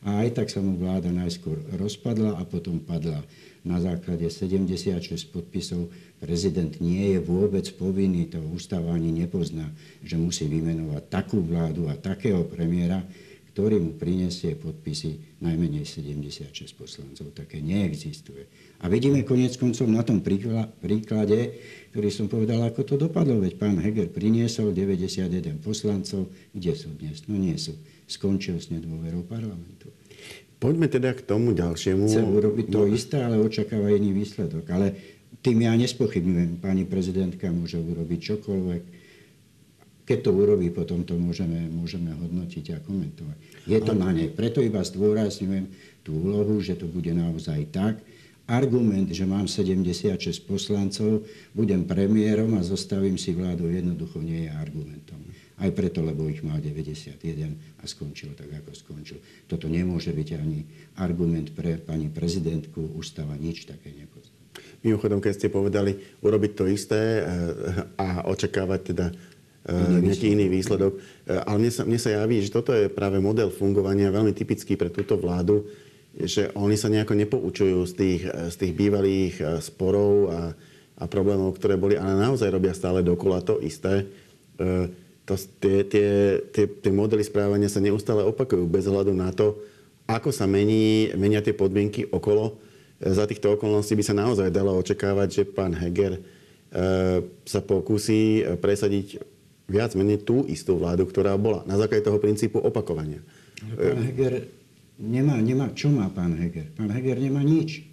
A 0.07 0.23
aj 0.23 0.39
tak 0.39 0.47
sa 0.47 0.63
mu 0.63 0.79
vláda 0.79 1.11
najskôr 1.11 1.59
rozpadla 1.75 2.39
a 2.39 2.47
potom 2.47 2.79
padla 2.79 3.19
na 3.67 3.83
základe 3.83 4.31
76 4.31 5.03
podpisov 5.27 5.91
prezident 6.23 6.71
nie 6.79 7.15
je 7.15 7.19
vôbec 7.19 7.67
povinný, 7.75 8.31
to 8.31 8.39
ústava 8.55 8.95
ani 8.95 9.11
nepozná, 9.11 9.67
že 9.99 10.15
musí 10.15 10.47
vymenovať 10.47 11.11
takú 11.11 11.43
vládu 11.43 11.91
a 11.91 11.99
takého 11.99 12.47
premiéra, 12.47 13.03
ktorý 13.53 13.77
mu 13.77 13.93
prinesie 13.93 14.57
podpisy 14.57 15.37
najmenej 15.37 15.85
76 15.85 16.73
poslancov. 16.73 17.29
Také 17.37 17.61
neexistuje. 17.61 18.49
A 18.81 18.89
vidíme 18.89 19.21
konec 19.21 19.53
koncov 19.61 19.85
na 19.93 20.01
tom 20.01 20.25
príklade, 20.25 21.39
ktorý 21.93 22.09
som 22.09 22.25
povedal, 22.25 22.65
ako 22.65 22.81
to 22.81 22.95
dopadlo. 22.97 23.37
Veď 23.37 23.61
pán 23.61 23.77
Heger 23.77 24.09
priniesol 24.09 24.73
91 24.73 25.61
poslancov. 25.61 26.33
Kde 26.49 26.73
sú 26.73 26.89
dnes? 26.97 27.29
No 27.29 27.37
nie 27.37 27.53
sú. 27.61 27.77
Skončil 28.09 28.57
s 28.57 28.73
nedôverou 28.73 29.21
parlamentu. 29.21 29.93
Poďme 30.57 30.89
teda 30.89 31.13
k 31.13 31.21
tomu 31.21 31.53
ďalšiemu. 31.53 32.09
Chce 32.09 32.25
urobiť 32.25 32.65
to 32.73 32.81
no. 32.83 32.89
isté, 32.89 33.21
ale 33.21 33.37
očakáva 33.37 33.93
iný 33.93 34.17
výsledok. 34.17 34.65
Ale 34.73 34.97
tým 35.45 35.61
ja 35.61 35.77
nespochybňujem. 35.77 36.57
Pani 36.57 36.89
prezidentka 36.89 37.53
môže 37.53 37.77
urobiť 37.77 38.19
čokoľvek. 38.33 39.02
Keď 40.03 40.19
to 40.19 40.31
urobí, 40.35 40.67
potom 40.67 41.07
to 41.07 41.15
môžeme, 41.15 41.71
môžeme 41.71 42.11
hodnotiť 42.11 42.75
a 42.75 42.77
komentovať. 42.83 43.37
Je 43.63 43.79
to 43.79 43.95
na 43.95 44.11
nej. 44.11 44.27
Preto 44.27 44.59
iba 44.59 44.83
zdôrazňujem 44.83 45.71
tú 46.03 46.19
úlohu, 46.19 46.59
že 46.59 46.75
to 46.75 46.91
bude 46.91 47.07
naozaj 47.15 47.71
tak. 47.71 48.03
Argument, 48.43 49.07
že 49.07 49.23
mám 49.23 49.47
76 49.47 50.19
poslancov, 50.43 51.23
budem 51.55 51.87
premiérom 51.87 52.59
a 52.59 52.61
zostavím 52.67 53.15
si 53.15 53.31
vládu, 53.31 53.71
jednoducho 53.71 54.19
nie 54.19 54.47
je 54.47 54.51
argumentom. 54.51 55.23
Aj 55.55 55.71
preto, 55.71 56.03
lebo 56.03 56.27
ich 56.27 56.43
mal 56.43 56.59
91 56.59 57.23
a 57.79 57.83
skončil 57.87 58.35
tak, 58.35 58.51
ako 58.51 58.75
skončil. 58.75 59.23
Toto 59.47 59.71
nemôže 59.71 60.11
byť 60.11 60.29
ani 60.35 60.67
argument 60.99 61.55
pre 61.55 61.79
pani 61.79 62.11
prezidentku. 62.11 62.99
Ústava 62.99 63.39
nič 63.39 63.63
také 63.63 63.95
nepozná. 63.95 64.35
Mimochodom, 64.83 65.23
keď 65.23 65.33
ste 65.39 65.47
povedali 65.47 65.95
urobiť 66.19 66.51
to 66.59 66.67
isté 66.67 67.23
eh, 67.23 67.25
a 67.95 68.27
očakávať 68.27 68.79
teda 68.91 69.05
eh, 69.67 69.99
nejaký 70.03 70.33
iný 70.33 70.47
výsledok. 70.51 70.97
Eh, 71.27 71.39
ale 71.39 71.57
mne 71.59 71.71
sa, 71.71 71.83
mne 71.83 71.99
sa 71.99 72.09
javí, 72.13 72.43
že 72.43 72.53
toto 72.53 72.71
je 72.71 72.91
práve 72.91 73.17
model 73.19 73.51
fungovania 73.51 74.13
veľmi 74.13 74.35
typický 74.35 74.75
pre 74.75 74.91
túto 74.91 75.15
vládu, 75.19 75.67
že 76.13 76.53
oni 76.53 76.77
sa 76.77 76.93
nejako 76.93 77.17
nepoučujú 77.17 77.79
z 77.89 77.93
tých, 77.97 78.21
z 78.29 78.55
tých 78.55 78.73
bývalých 78.77 79.65
sporov 79.65 80.29
a, 80.29 80.39
a 81.01 81.03
problémov, 81.09 81.57
ktoré 81.57 81.73
boli, 81.73 81.97
ale 81.97 82.13
naozaj 82.13 82.53
robia 82.53 82.77
stále 82.77 83.01
dokola 83.01 83.41
to 83.41 83.57
isté 83.65 84.05
to, 85.23 85.33
tie, 85.59 85.87
tie, 85.87 86.09
tie, 86.51 86.65
tie 86.67 86.91
modely 86.91 87.23
správania 87.23 87.71
sa 87.71 87.79
neustále 87.79 88.27
opakujú 88.27 88.67
bez 88.67 88.87
hľadu 88.87 89.15
na 89.15 89.31
to, 89.31 89.55
ako 90.03 90.35
sa 90.35 90.43
mení, 90.43 91.15
menia 91.15 91.39
tie 91.39 91.55
podmienky 91.55 92.11
okolo. 92.11 92.59
Za 92.99 93.27
týchto 93.27 93.55
okolností 93.55 93.95
by 93.95 94.03
sa 94.03 94.15
naozaj 94.15 94.51
dalo 94.51 94.75
očakávať, 94.79 95.27
že 95.31 95.43
pán 95.47 95.71
Heger 95.75 96.19
e, 96.19 96.21
sa 97.47 97.59
pokúsi 97.63 98.43
presadiť 98.59 99.19
viac 99.67 99.95
menej 99.95 100.23
tú 100.23 100.43
istú 100.47 100.75
vládu, 100.75 101.07
ktorá 101.07 101.35
bola 101.39 101.63
na 101.63 101.79
základe 101.79 102.03
toho 102.03 102.19
princípu 102.19 102.59
opakovania. 102.59 103.23
Ale 103.63 103.95
pán 103.95 104.03
Heger 104.03 104.33
nemá, 104.99 105.35
nemá, 105.39 105.71
čo 105.71 105.87
má 105.91 106.11
pán 106.11 106.35
Heger? 106.35 106.71
Pán 106.75 106.91
Heger 106.91 107.17
nemá 107.19 107.41
nič. 107.41 107.85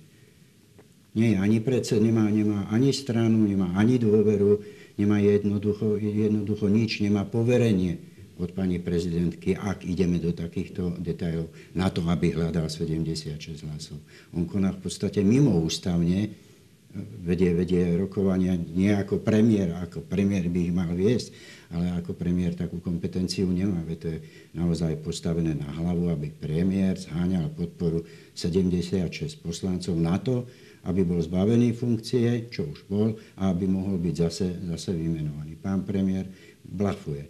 Nie 1.15 1.39
ani 1.39 1.59
predsed, 1.59 1.99
nemá, 1.99 2.31
nemá 2.31 2.71
ani 2.71 2.95
stranu, 2.95 3.43
nemá 3.43 3.75
ani 3.75 3.99
dôveru 3.99 4.63
nemá 5.01 5.17
jednoducho, 5.17 5.97
jednoducho 5.97 6.69
nič, 6.69 7.01
nemá 7.01 7.25
poverenie 7.25 7.97
od 8.37 8.53
pani 8.53 8.81
prezidentky, 8.81 9.57
ak 9.57 9.85
ideme 9.85 10.21
do 10.21 10.33
takýchto 10.33 10.97
detajlov, 11.01 11.53
na 11.77 11.89
to, 11.93 12.05
aby 12.09 12.33
hľadal 12.33 12.69
76 12.73 13.37
hlasov. 13.69 14.01
On 14.33 14.49
koná 14.49 14.73
v 14.77 14.81
podstate 14.81 15.21
mimoústavne, 15.21 16.33
vedie, 17.23 17.55
vedie 17.55 17.95
rokovania 17.95 18.59
nie 18.59 18.91
ako 18.91 19.23
premiér, 19.23 19.79
ako 19.79 20.03
premiér 20.03 20.51
by 20.51 20.61
ich 20.71 20.75
mal 20.75 20.91
viesť, 20.91 21.31
ale 21.71 21.95
ako 22.03 22.19
premiér 22.19 22.59
takú 22.59 22.83
kompetenciu 22.83 23.47
nemá. 23.47 23.79
Veď 23.87 23.99
to 23.99 24.09
je 24.11 24.19
naozaj 24.59 24.99
postavené 25.07 25.55
na 25.55 25.71
hlavu, 25.71 26.11
aby 26.11 26.35
premiér 26.35 26.99
zháňal 26.99 27.55
podporu 27.55 28.03
76 28.35 29.39
poslancov 29.39 29.95
na 29.95 30.19
to, 30.19 30.51
aby 30.89 31.05
bol 31.07 31.21
zbavený 31.21 31.77
funkcie, 31.77 32.49
čo 32.51 32.67
už 32.67 32.89
bol, 32.89 33.15
a 33.39 33.53
aby 33.53 33.69
mohol 33.69 34.01
byť 34.01 34.15
zase, 34.17 34.49
zase 34.75 34.91
vymenovaný. 34.97 35.61
Pán 35.61 35.87
premiér 35.87 36.27
blafuje. 36.65 37.29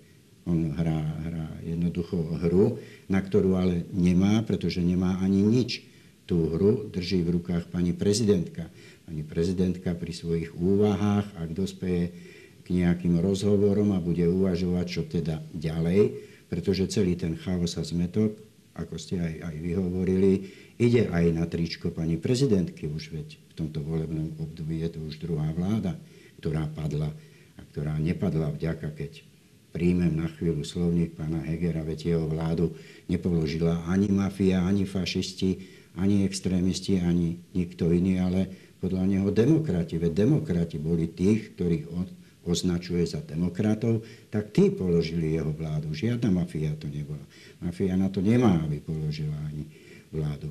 On 0.49 0.57
hrá, 0.73 0.99
hrá 1.27 1.47
jednoducho 1.61 2.17
hru, 2.41 2.81
na 3.13 3.21
ktorú 3.21 3.61
ale 3.61 3.85
nemá, 3.93 4.41
pretože 4.47 4.81
nemá 4.81 5.21
ani 5.21 5.45
nič. 5.45 5.90
Tú 6.31 6.47
hru 6.47 6.87
drží 6.87 7.27
v 7.27 7.43
rukách 7.43 7.75
pani 7.75 7.91
prezidentka. 7.91 8.71
Pani 9.03 9.27
prezidentka 9.27 9.99
pri 9.99 10.15
svojich 10.15 10.55
úvahách, 10.55 11.27
ak 11.35 11.51
dospeje 11.51 12.15
k 12.63 12.67
nejakým 12.71 13.19
rozhovorom 13.19 13.91
a 13.91 13.99
bude 13.99 14.23
uvažovať, 14.31 14.87
čo 14.87 15.03
teda 15.11 15.43
ďalej, 15.51 16.23
pretože 16.47 16.87
celý 16.87 17.19
ten 17.19 17.35
chaos 17.35 17.75
a 17.75 17.83
zmetok, 17.83 18.39
ako 18.79 18.95
ste 18.95 19.19
aj, 19.19 19.35
aj 19.43 19.57
vyhovorili, 19.59 20.55
ide 20.79 21.11
aj 21.11 21.35
na 21.35 21.51
tričko 21.51 21.91
pani 21.91 22.15
prezidentky 22.15 22.87
už, 22.87 23.11
veď 23.11 23.35
v 23.35 23.53
tomto 23.67 23.83
volebnom 23.83 24.31
období 24.39 24.87
je 24.87 24.95
to 24.95 25.03
už 25.03 25.19
druhá 25.19 25.51
vláda, 25.51 25.99
ktorá 26.39 26.71
padla 26.71 27.11
a 27.59 27.61
ktorá 27.75 27.99
nepadla 27.99 28.55
vďaka, 28.55 28.95
keď 28.95 29.27
príjmem 29.75 30.15
na 30.15 30.31
chvíľu 30.31 30.63
slovník 30.63 31.19
pána 31.19 31.43
Hegera, 31.43 31.83
veď 31.83 32.15
jeho 32.15 32.31
vládu 32.31 32.71
nepoložila 33.11 33.83
ani 33.91 34.15
mafia, 34.15 34.63
ani 34.63 34.87
fašisti, 34.87 35.80
ani 35.99 36.23
extrémisti, 36.27 37.03
ani 37.03 37.41
nikto 37.55 37.91
iný, 37.91 38.23
ale 38.23 38.47
podľa 38.79 39.05
neho 39.07 39.29
demokrati. 39.35 39.99
Veď 39.99 40.29
demokrati 40.29 40.77
boli 40.79 41.11
tých, 41.11 41.55
ktorých 41.57 41.87
on 41.93 42.07
označuje 42.49 43.05
za 43.05 43.21
demokratov, 43.21 44.01
tak 44.33 44.51
tí 44.51 44.73
položili 44.73 45.37
jeho 45.37 45.53
vládu. 45.53 45.93
Žiadna 45.93 46.33
mafia 46.33 46.73
to 46.79 46.89
nebola. 46.89 47.23
Mafia 47.61 47.95
na 48.01 48.09
to 48.09 48.25
nemá, 48.25 48.65
aby 48.65 48.81
položila 48.81 49.37
ani 49.53 49.69
vládu. 50.09 50.49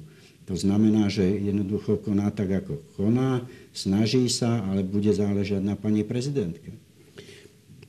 To 0.50 0.58
znamená, 0.58 1.14
že 1.14 1.26
jednoducho 1.26 2.02
koná 2.02 2.34
tak, 2.34 2.66
ako 2.66 2.82
koná, 2.98 3.46
snaží 3.70 4.26
sa, 4.34 4.66
ale 4.66 4.82
bude 4.82 5.14
záležať 5.14 5.62
na 5.62 5.78
pani 5.78 6.02
prezidentke. 6.02 6.74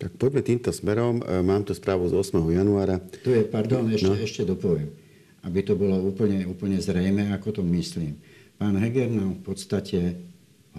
Tak 0.01 0.17
poďme 0.17 0.41
týmto 0.45 0.73
smerom. 0.73 1.21
E, 1.21 1.45
mám 1.45 1.65
tu 1.65 1.77
správu 1.77 2.09
z 2.09 2.17
8. 2.17 2.37
januára. 2.53 3.01
Tu 3.21 3.33
je, 3.37 3.45
pardon, 3.45 3.85
ešte, 3.89 4.09
no. 4.09 4.17
ešte 4.17 4.43
dopoviem, 4.49 4.93
aby 5.47 5.61
to 5.65 5.77
bolo 5.77 5.97
úplne, 6.05 6.45
úplne 6.45 6.77
zrejme, 6.81 7.33
ako 7.33 7.61
to 7.61 7.63
myslím. 7.65 8.21
Pán 8.61 8.77
Heger 8.77 9.09
nám 9.09 9.41
v 9.41 9.43
podstate 9.53 10.01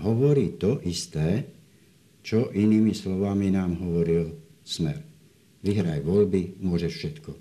hovorí 0.02 0.58
to 0.62 0.78
isté, 0.86 1.50
čo 2.22 2.54
inými 2.54 2.94
slovami 2.94 3.50
nám 3.50 3.82
hovoril 3.82 4.38
Smer. 4.62 5.02
Vyhraj 5.66 6.06
voľby, 6.06 6.62
môžeš 6.62 6.94
všetko. 6.94 7.32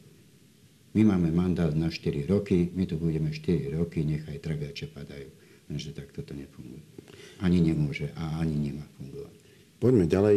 My 0.97 1.07
máme 1.07 1.31
mandát 1.31 1.71
na 1.77 1.93
4 1.93 2.27
roky, 2.27 2.73
my 2.75 2.89
tu 2.89 2.99
budeme 2.99 3.31
4 3.31 3.77
roky, 3.77 4.03
nechaj 4.03 4.41
tragače 4.43 4.91
padajú. 4.91 5.29
Lenže 5.71 5.95
tak 5.95 6.11
toto 6.11 6.35
nefunguje. 6.35 6.83
Ani 7.39 7.63
nemôže 7.63 8.11
a 8.19 8.43
ani 8.43 8.59
nemá 8.59 8.85
fungovať. 8.99 9.35
Poďme 9.79 10.05
ďalej. 10.11 10.37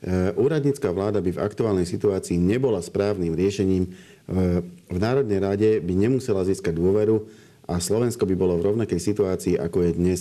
Eh, 0.00 0.32
úradnícka 0.32 0.88
vláda 0.96 1.20
by 1.20 1.36
v 1.36 1.42
aktuálnej 1.44 1.84
situácii 1.84 2.40
nebola 2.40 2.80
správnym 2.80 3.36
riešením. 3.36 3.84
Eh, 3.84 4.64
v 4.88 4.96
Národnej 4.96 5.44
rade 5.44 5.70
by 5.84 5.92
nemusela 5.92 6.40
získať 6.40 6.72
dôveru 6.72 7.28
a 7.68 7.76
Slovensko 7.76 8.24
by 8.24 8.32
bolo 8.32 8.56
v 8.56 8.72
rovnakej 8.72 8.96
situácii, 8.96 9.60
ako 9.60 9.84
je 9.84 9.90
dnes. 9.92 10.20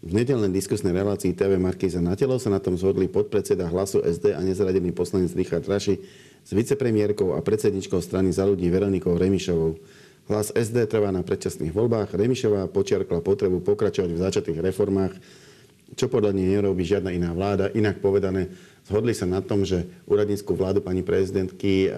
V 0.00 0.16
nedelnej 0.16 0.48
diskusnej 0.48 0.96
relácii 0.96 1.36
TV 1.36 1.60
Markíza 1.60 2.00
na 2.00 2.16
telo 2.16 2.40
sa 2.40 2.48
na 2.48 2.56
tom 2.56 2.80
zhodli 2.80 3.04
podpredseda 3.04 3.68
hlasu 3.68 4.00
SD 4.00 4.32
a 4.32 4.40
nezradený 4.40 4.96
poslanec 4.96 5.36
Richard 5.36 5.68
Raši 5.68 6.00
s 6.46 6.50
vicepremiérkou 6.56 7.36
a 7.36 7.44
predsedničkou 7.44 8.00
strany 8.00 8.32
za 8.32 8.48
ľudí 8.48 8.64
Veronikou 8.72 9.12
Remišovou. 9.18 9.76
Hlas 10.32 10.56
SD 10.56 10.88
trvá 10.88 11.12
na 11.12 11.20
predčasných 11.20 11.76
voľbách. 11.76 12.16
Remišová 12.16 12.64
počiarkla 12.72 13.20
potrebu 13.20 13.60
pokračovať 13.60 14.08
v 14.08 14.22
začatých 14.24 14.58
reformách, 14.64 15.12
čo 15.96 16.08
podľa 16.08 16.32
nej 16.32 16.56
nerobí 16.56 16.86
žiadna 16.86 17.12
iná 17.12 17.34
vláda. 17.36 17.68
Inak 17.74 17.98
povedané, 17.98 18.48
Zhodli 18.88 19.12
sa 19.12 19.28
na 19.28 19.44
tom, 19.44 19.68
že 19.68 19.84
úradníckú 20.08 20.56
vládu 20.56 20.80
pani 20.80 21.04
prezidentky 21.04 21.86
eh, 21.86 21.92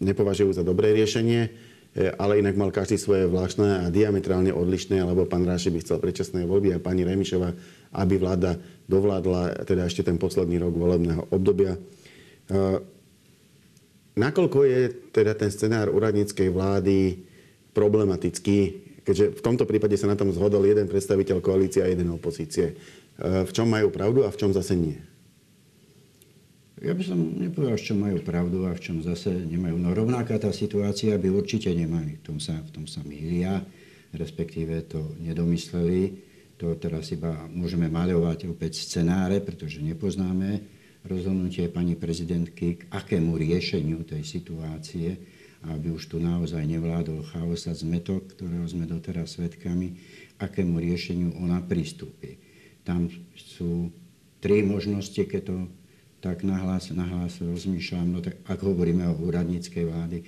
nepovažujú 0.00 0.56
za 0.56 0.64
dobré 0.64 0.96
riešenie, 0.96 1.40
eh, 1.44 2.16
ale 2.16 2.40
inak 2.40 2.56
mal 2.56 2.72
každý 2.72 2.96
svoje 2.96 3.28
zvláštne 3.28 3.84
a 3.84 3.92
diametrálne 3.92 4.48
odlišné, 4.48 5.04
lebo 5.04 5.28
pán 5.28 5.44
Ráši 5.44 5.68
by 5.68 5.84
chcel 5.84 6.00
predčasné 6.00 6.48
voľby 6.48 6.72
a 6.72 6.80
pani 6.80 7.04
Remišova, 7.04 7.52
aby 8.00 8.16
vláda 8.16 8.56
dovládla 8.88 9.68
teda 9.68 9.84
ešte 9.84 10.00
ten 10.00 10.16
posledný 10.16 10.56
rok 10.56 10.72
volebného 10.72 11.28
obdobia. 11.36 11.76
Eh, 11.76 12.80
nakoľko 14.16 14.58
je 14.64 14.80
teda 15.12 15.36
ten 15.36 15.52
scenár 15.52 15.92
úradníckej 15.92 16.48
vlády 16.48 17.28
problematický, 17.76 18.58
keďže 19.04 19.36
v 19.36 19.44
tomto 19.44 19.68
prípade 19.68 20.00
sa 20.00 20.08
na 20.08 20.16
tom 20.16 20.32
zhodol 20.32 20.64
jeden 20.64 20.88
predstaviteľ 20.88 21.44
koalície 21.44 21.84
a 21.84 21.92
jeden 21.92 22.08
opozície. 22.10 22.72
V 23.20 23.52
čom 23.52 23.68
majú 23.68 23.92
pravdu 23.92 24.24
a 24.24 24.32
v 24.32 24.38
čom 24.40 24.50
zase 24.50 24.74
nie? 24.74 25.09
Ja 26.80 26.96
by 26.96 27.04
som 27.04 27.36
nepovedal, 27.36 27.76
v 27.76 27.86
čom 27.92 27.98
majú 28.00 28.18
pravdu 28.24 28.64
a 28.64 28.72
v 28.72 28.80
čom 28.80 29.04
zase 29.04 29.28
nemajú. 29.28 29.76
No 29.76 29.92
rovnaká 29.92 30.40
tá 30.40 30.48
situácia 30.48 31.12
by 31.20 31.28
určite 31.28 31.68
nemali. 31.76 32.16
V 32.16 32.32
tom 32.32 32.38
sa, 32.40 32.56
v 32.56 32.72
tom 32.72 32.88
sa 32.88 33.04
mýlia, 33.04 33.60
respektíve 34.16 34.88
to 34.88 35.12
nedomysleli. 35.20 36.24
To 36.56 36.72
teraz 36.80 37.12
iba 37.12 37.36
môžeme 37.52 37.92
maľovať 37.92 38.48
opäť 38.48 38.80
scenáre, 38.80 39.44
pretože 39.44 39.84
nepoznáme 39.84 40.64
rozhodnutie 41.04 41.68
pani 41.68 42.00
prezidentky 42.00 42.80
k 42.80 42.88
akému 42.88 43.36
riešeniu 43.36 44.00
tej 44.08 44.24
situácie, 44.24 45.20
aby 45.68 45.92
už 45.92 46.08
tu 46.08 46.16
naozaj 46.16 46.64
nevládol 46.64 47.28
chaos 47.28 47.68
a 47.68 47.76
zmetok, 47.76 48.32
ktorého 48.32 48.64
sme 48.64 48.88
doteraz 48.88 49.36
svedkami, 49.36 50.00
akému 50.40 50.80
riešeniu 50.80 51.44
ona 51.44 51.60
pristúpi. 51.60 52.40
Tam 52.88 53.12
sú 53.36 53.92
tri 54.40 54.64
možnosti, 54.64 55.20
keď 55.20 55.40
to 55.44 55.56
tak 56.20 56.44
nahlas, 56.44 56.92
nahlas 56.92 57.40
rozmýšľam, 57.40 58.06
no 58.12 58.20
tak 58.20 58.36
ak 58.44 58.60
hovoríme 58.60 59.08
o 59.08 59.18
úradníckej 59.24 59.84
vlády, 59.88 60.18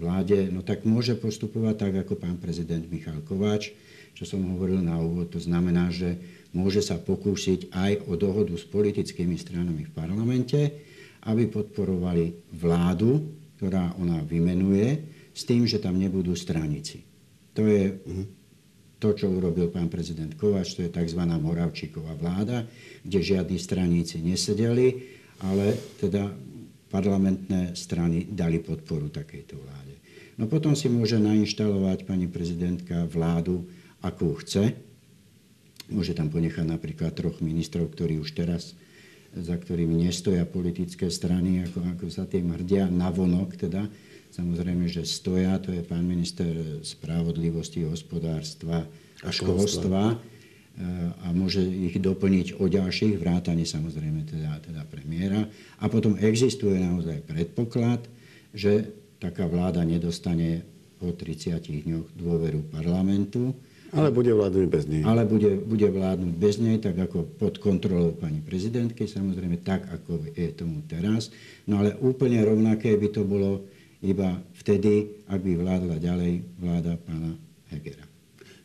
vláde, 0.00 0.48
no 0.48 0.64
tak 0.64 0.88
môže 0.88 1.12
postupovať 1.12 1.74
tak, 1.76 1.92
ako 2.08 2.16
pán 2.16 2.40
prezident 2.40 2.82
Michal 2.88 3.20
Kováč, 3.20 3.76
čo 4.16 4.24
som 4.24 4.40
hovoril 4.48 4.80
na 4.80 4.96
úvod. 4.96 5.28
To 5.36 5.40
znamená, 5.40 5.92
že 5.92 6.16
môže 6.56 6.80
sa 6.80 6.96
pokúsiť 6.96 7.72
aj 7.72 8.08
o 8.08 8.16
dohodu 8.16 8.52
s 8.56 8.64
politickými 8.64 9.36
stranami 9.36 9.88
v 9.88 9.94
parlamente, 9.94 10.60
aby 11.28 11.48
podporovali 11.48 12.52
vládu, 12.56 13.20
ktorá 13.60 13.92
ona 14.00 14.24
vymenuje, 14.24 15.20
s 15.32 15.48
tým, 15.48 15.64
že 15.64 15.80
tam 15.80 15.96
nebudú 15.96 16.36
stranici. 16.36 17.04
To 17.56 17.64
je 17.68 18.00
to, 19.00 19.12
čo 19.16 19.32
urobil 19.32 19.68
pán 19.68 19.88
prezident 19.92 20.32
Kováč, 20.36 20.76
to 20.76 20.84
je 20.84 20.92
tzv. 20.92 21.20
Moravčíková 21.24 22.16
vláda, 22.16 22.64
kde 23.04 23.18
žiadni 23.20 23.58
straníci 23.60 24.20
nesedeli 24.20 25.20
ale 25.42 25.74
teda 25.98 26.30
parlamentné 26.88 27.74
strany 27.74 28.28
dali 28.30 28.62
podporu 28.62 29.08
takejto 29.08 29.54
vláde. 29.58 29.94
No 30.36 30.48
potom 30.48 30.72
si 30.72 30.88
môže 30.88 31.20
nainštalovať 31.20 32.08
pani 32.08 32.26
prezidentka 32.28 33.04
vládu, 33.08 33.68
akú 34.00 34.32
chce. 34.40 34.74
Môže 35.92 36.16
tam 36.16 36.32
ponechať 36.32 36.64
napríklad 36.64 37.12
troch 37.12 37.44
ministrov, 37.44 37.92
ktorí 37.92 38.16
už 38.22 38.32
teraz 38.32 38.72
za 39.32 39.56
ktorými 39.56 39.96
nestoja 39.96 40.44
politické 40.44 41.08
strany, 41.08 41.64
ako, 41.64 41.80
ako 41.96 42.04
sa 42.12 42.28
tým 42.28 42.52
hrdia, 42.52 42.92
navonok 42.92 43.56
teda. 43.56 43.88
Samozrejme, 44.32 44.88
že 44.88 45.08
stoja, 45.08 45.56
to 45.60 45.72
je 45.72 45.80
pán 45.84 46.04
minister 46.04 46.48
spravodlivosti, 46.84 47.84
hospodárstva 47.88 48.84
a 49.24 49.28
školstva 49.32 50.20
a 51.22 51.30
môže 51.36 51.60
ich 51.60 52.00
doplniť 52.00 52.56
o 52.56 52.64
ďalších, 52.64 53.20
vrátane 53.20 53.68
samozrejme 53.68 54.24
teda, 54.24 54.56
teda 54.64 54.82
premiéra. 54.88 55.44
A 55.78 55.88
potom 55.92 56.16
existuje 56.16 56.80
naozaj 56.80 57.28
predpoklad, 57.28 58.00
že 58.56 58.88
taká 59.20 59.46
vláda 59.46 59.84
nedostane 59.84 60.64
po 60.96 61.12
30 61.12 61.60
dňoch 61.60 62.06
dôveru 62.16 62.72
parlamentu. 62.72 63.52
Ale 63.92 64.08
bude 64.08 64.32
vládnuť 64.32 64.66
bez 64.72 64.88
nej. 64.88 65.04
Ale 65.04 65.28
bude, 65.28 65.60
bude 65.60 65.84
vládnuť 65.84 66.32
bez 66.40 66.56
nej, 66.56 66.80
tak 66.80 66.96
ako 66.96 67.28
pod 67.36 67.60
kontrolou 67.60 68.16
pani 68.16 68.40
prezidentky, 68.40 69.04
samozrejme 69.04 69.60
tak, 69.60 69.84
ako 69.92 70.32
je 70.32 70.48
tomu 70.56 70.80
teraz. 70.88 71.28
No 71.68 71.84
ale 71.84 71.92
úplne 72.00 72.40
rovnaké 72.40 72.96
by 72.96 73.08
to 73.12 73.22
bolo 73.28 73.68
iba 74.00 74.40
vtedy, 74.56 75.20
ak 75.28 75.44
by 75.44 75.52
vládla 75.60 75.96
ďalej 76.00 76.32
vláda 76.56 76.96
pána 77.04 77.36
Hegera. 77.68 78.11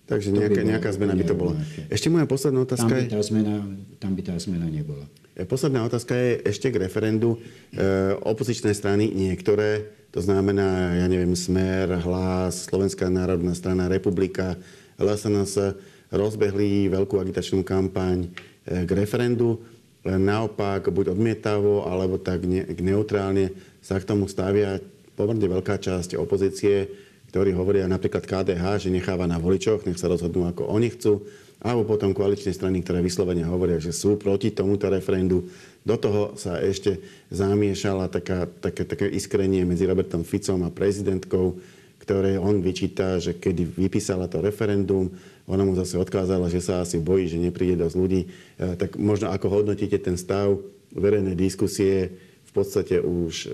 Takže 0.07 0.31
nejaká, 0.31 0.61
by 0.63 0.69
nejaká 0.71 0.89
zmena 0.95 1.13
by 1.19 1.25
to 1.27 1.35
bola. 1.35 1.53
Ešte 1.91 2.07
moja 2.07 2.23
posledná 2.23 2.63
otázka 2.63 2.87
tam 2.87 3.03
by 3.03 3.11
tá 3.11 3.19
zmena, 3.19 3.55
tam 3.99 4.11
by 4.15 4.21
tá 4.23 4.33
zmena 4.39 4.67
nebola. 4.71 5.03
E, 5.35 5.43
posledná 5.43 5.83
otázka 5.83 6.15
je 6.15 6.47
ešte 6.47 6.71
k 6.71 6.79
referendu. 6.79 7.35
E, 7.75 8.15
opozičné 8.23 8.71
strany, 8.71 9.11
niektoré, 9.11 9.91
to 10.15 10.23
znamená, 10.23 10.95
ja 10.95 11.11
neviem, 11.11 11.35
Smer, 11.35 11.91
Hlas, 12.07 12.71
Slovenská 12.71 13.11
národná 13.11 13.51
strana, 13.51 13.91
Republika, 13.91 14.55
LSNS, 14.95 15.75
rozbehli 16.07 16.87
veľkú 16.87 17.19
agitačnú 17.19 17.67
kampaň 17.67 18.31
e, 18.63 18.87
k 18.87 18.91
referendu. 18.95 19.59
Len 20.07 20.23
naopak, 20.23 20.87
buď 20.87 21.11
odmietavo, 21.19 21.83
alebo 21.83 22.15
tak 22.15 22.47
ne, 22.47 22.63
neutrálne 22.79 23.51
sa 23.83 23.99
k 23.99 24.07
tomu 24.07 24.31
stavia 24.31 24.79
pomerne 25.19 25.51
veľká 25.51 25.75
časť 25.83 26.15
opozície 26.15 26.87
ktorí 27.31 27.51
hovoria 27.53 27.85
napríklad 27.91 28.23
KDH, 28.23 28.87
že 28.87 28.93
necháva 28.93 29.27
na 29.27 29.37
voličoch, 29.37 29.83
nech 29.83 29.99
sa 29.99 30.07
rozhodnú, 30.07 30.47
ako 30.47 30.67
oni 30.71 30.89
chcú, 30.95 31.27
alebo 31.57 31.97
potom 31.97 32.13
koaličné 32.13 32.53
strany, 32.53 32.85
ktoré 32.85 33.01
vyslovene 33.01 33.41
hovoria, 33.43 33.81
že 33.81 33.89
sú 33.89 34.15
proti 34.15 34.53
tomuto 34.53 34.87
referendu. 34.87 35.49
Do 35.81 35.95
toho 35.97 36.37
sa 36.37 36.61
ešte 36.61 37.01
zamiešala 37.33 38.07
taká, 38.13 38.45
také, 38.45 38.85
také 38.85 39.05
iskrenie 39.09 39.65
medzi 39.65 39.89
Robertom 39.89 40.21
Ficom 40.21 40.61
a 40.63 40.73
prezidentkou, 40.73 41.57
ktoré 41.97 42.37
on 42.39 42.61
vyčíta, 42.63 43.19
že 43.19 43.35
kedy 43.35 43.67
vypísala 43.75 44.29
to 44.31 44.39
referendum, 44.39 45.11
ona 45.47 45.63
mu 45.63 45.75
zase 45.75 45.97
odkázala, 45.99 46.51
že 46.51 46.63
sa 46.63 46.83
asi 46.83 46.99
bojí, 46.99 47.27
že 47.27 47.39
nepríde 47.39 47.79
dosť 47.79 47.95
ľudí. 47.95 48.21
E, 48.23 48.27
tak 48.75 48.99
možno 48.99 49.31
ako 49.31 49.59
hodnotíte 49.59 49.99
ten 49.99 50.19
stav 50.19 50.59
verejnej 50.91 51.35
diskusie 51.35 52.11
v 52.47 52.51
podstate 52.51 52.99
už 52.99 53.47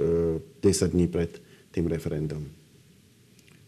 10 0.61 0.61
e, 0.61 0.85
dní 0.89 1.05
pred 1.09 1.37
tým 1.69 1.85
referendum? 1.89 2.62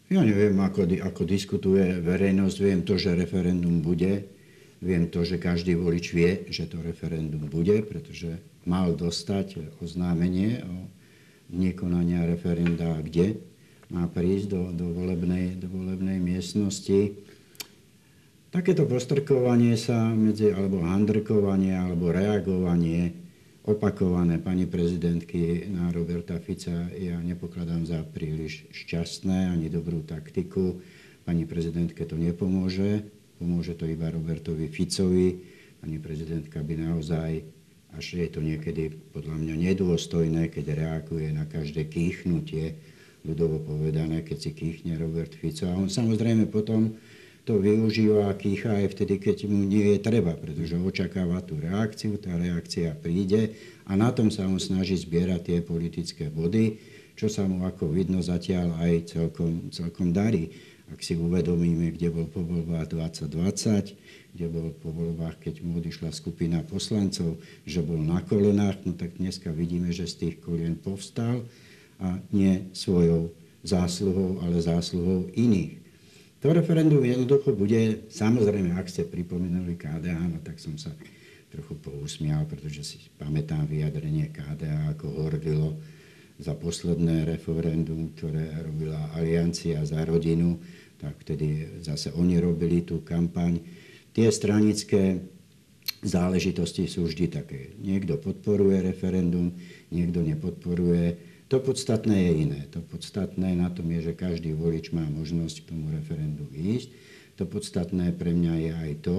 Ja 0.06 0.22
neviem, 0.22 0.54
ako, 0.62 0.86
ako 1.02 1.22
diskutuje 1.26 1.98
verejnosť. 1.98 2.56
Viem 2.62 2.80
to, 2.86 2.94
že 2.94 3.18
referendum 3.18 3.82
bude. 3.82 4.30
Viem 4.78 5.10
to, 5.10 5.26
že 5.26 5.42
každý 5.42 5.74
volič 5.74 6.14
vie, 6.14 6.46
že 6.52 6.70
to 6.70 6.78
referendum 6.78 7.50
bude, 7.50 7.82
pretože 7.82 8.38
mal 8.62 8.94
dostať 8.94 9.80
oznámenie 9.82 10.62
o 10.62 10.86
nekonania 11.50 12.22
referenda, 12.22 13.02
kde 13.02 13.42
má 13.90 14.06
prísť 14.06 14.46
do, 14.50 14.62
do, 14.70 14.86
volebnej, 14.94 15.58
do 15.58 15.66
volebnej 15.70 16.22
miestnosti. 16.22 17.18
Takéto 18.54 18.86
postrkovanie 18.86 19.74
sa 19.74 20.06
medzi, 20.14 20.54
alebo 20.54 20.86
handrkovanie, 20.86 21.74
alebo 21.74 22.14
reagovanie 22.14 23.25
opakované 23.66 24.38
pani 24.38 24.64
prezidentky 24.70 25.66
na 25.66 25.90
Roberta 25.90 26.38
Fica 26.38 26.86
ja 26.94 27.18
nepokladám 27.18 27.82
za 27.82 27.98
príliš 28.06 28.62
šťastné 28.70 29.50
ani 29.50 29.66
dobrú 29.66 30.06
taktiku. 30.06 30.78
Pani 31.26 31.42
prezidentke 31.50 32.06
to 32.06 32.14
nepomôže, 32.14 33.02
pomôže 33.42 33.74
to 33.74 33.90
iba 33.90 34.06
Robertovi 34.06 34.70
Ficovi. 34.70 35.42
Pani 35.82 35.98
prezidentka 35.98 36.62
by 36.62 36.74
naozaj, 36.78 37.42
až 37.98 38.06
je 38.22 38.28
to 38.30 38.38
niekedy 38.38 38.94
podľa 39.10 39.34
mňa 39.34 39.54
nedôstojné, 39.58 40.46
keď 40.54 40.64
reaguje 40.78 41.34
na 41.34 41.42
každé 41.42 41.90
kýchnutie, 41.90 42.78
ľudovo 43.26 43.58
povedané, 43.66 44.22
keď 44.22 44.46
si 44.46 44.50
kýchne 44.54 44.94
Robert 44.94 45.34
Fico. 45.34 45.66
A 45.66 45.74
on 45.74 45.90
samozrejme 45.90 46.46
potom 46.46 46.94
to 47.46 47.62
využíva 47.62 48.34
kýcha 48.34 48.74
aj 48.74 48.98
vtedy, 48.98 49.22
keď 49.22 49.46
mu 49.46 49.62
nie 49.62 49.94
je 49.94 49.98
treba, 50.02 50.34
pretože 50.34 50.74
očakáva 50.74 51.38
tú 51.46 51.54
reakciu, 51.62 52.18
tá 52.18 52.34
reakcia 52.34 52.98
príde 52.98 53.54
a 53.86 53.94
na 53.94 54.10
tom 54.10 54.34
sa 54.34 54.50
on 54.50 54.58
snaží 54.58 54.98
zbierať 54.98 55.40
tie 55.46 55.58
politické 55.62 56.26
body, 56.26 56.82
čo 57.14 57.30
sa 57.30 57.46
mu 57.46 57.62
ako 57.62 57.86
vidno 57.94 58.18
zatiaľ 58.18 58.74
aj 58.82 59.14
celkom, 59.14 59.70
celkom 59.70 60.10
darí. 60.10 60.50
Ak 60.90 61.06
si 61.06 61.14
uvedomíme, 61.14 61.94
kde 61.94 62.10
bol 62.10 62.26
po 62.26 62.42
voľbách 62.42 62.90
2020, 62.90 63.94
kde 64.34 64.46
bol 64.50 64.74
po 64.82 64.90
voľbách, 64.90 65.38
keď 65.38 65.62
mu 65.62 65.78
odišla 65.78 66.10
skupina 66.10 66.66
poslancov, 66.66 67.38
že 67.62 67.78
bol 67.78 68.02
na 68.02 68.26
kolenách, 68.26 68.82
no 68.82 68.98
tak 68.98 69.22
dneska 69.22 69.54
vidíme, 69.54 69.94
že 69.94 70.10
z 70.10 70.14
tých 70.18 70.36
kolien 70.42 70.74
povstal 70.74 71.46
a 72.02 72.18
nie 72.34 72.70
svojou 72.74 73.30
zásluhou, 73.62 74.42
ale 74.42 74.58
zásluhou 74.58 75.30
iných. 75.30 75.85
To 76.46 76.54
referendum 76.54 77.02
jednoducho 77.02 77.58
bude, 77.58 78.06
samozrejme, 78.06 78.70
ak 78.78 78.86
ste 78.86 79.02
pripomenuli 79.02 79.74
KDA, 79.74 80.30
no 80.30 80.38
tak 80.46 80.62
som 80.62 80.78
sa 80.78 80.94
trochu 81.50 81.74
pousmial, 81.74 82.46
pretože 82.46 82.86
si 82.86 83.02
pamätám 83.18 83.66
vyjadrenie 83.66 84.30
KDA, 84.30 84.94
ako 84.94 85.26
horvilo 85.26 85.74
za 86.38 86.54
posledné 86.54 87.26
referendum, 87.26 88.14
ktoré 88.14 88.62
robila 88.62 89.10
Aliancia 89.18 89.82
za 89.82 89.98
rodinu, 90.06 90.62
tak 91.02 91.18
vtedy 91.26 91.82
zase 91.82 92.14
oni 92.14 92.38
robili 92.38 92.86
tú 92.86 93.02
kampaň. 93.02 93.58
Tie 94.14 94.30
stranické 94.30 95.26
záležitosti 96.06 96.86
sú 96.86 97.10
vždy 97.10 97.26
také. 97.26 97.74
Niekto 97.82 98.22
podporuje 98.22 98.86
referendum, 98.86 99.50
niekto 99.90 100.22
nepodporuje 100.22 101.25
to 101.46 101.62
podstatné 101.62 102.16
je 102.26 102.32
iné. 102.42 102.60
To 102.74 102.82
podstatné 102.82 103.54
na 103.54 103.70
tom 103.70 103.86
je, 103.94 104.10
že 104.10 104.18
každý 104.18 104.50
volič 104.54 104.90
má 104.90 105.06
možnosť 105.06 105.62
k 105.62 105.68
tomu 105.70 105.94
referendu 105.94 106.46
ísť. 106.50 106.90
To 107.38 107.46
podstatné 107.46 108.10
pre 108.18 108.34
mňa 108.34 108.54
je 108.58 108.72
aj 108.72 108.92
to, 109.04 109.18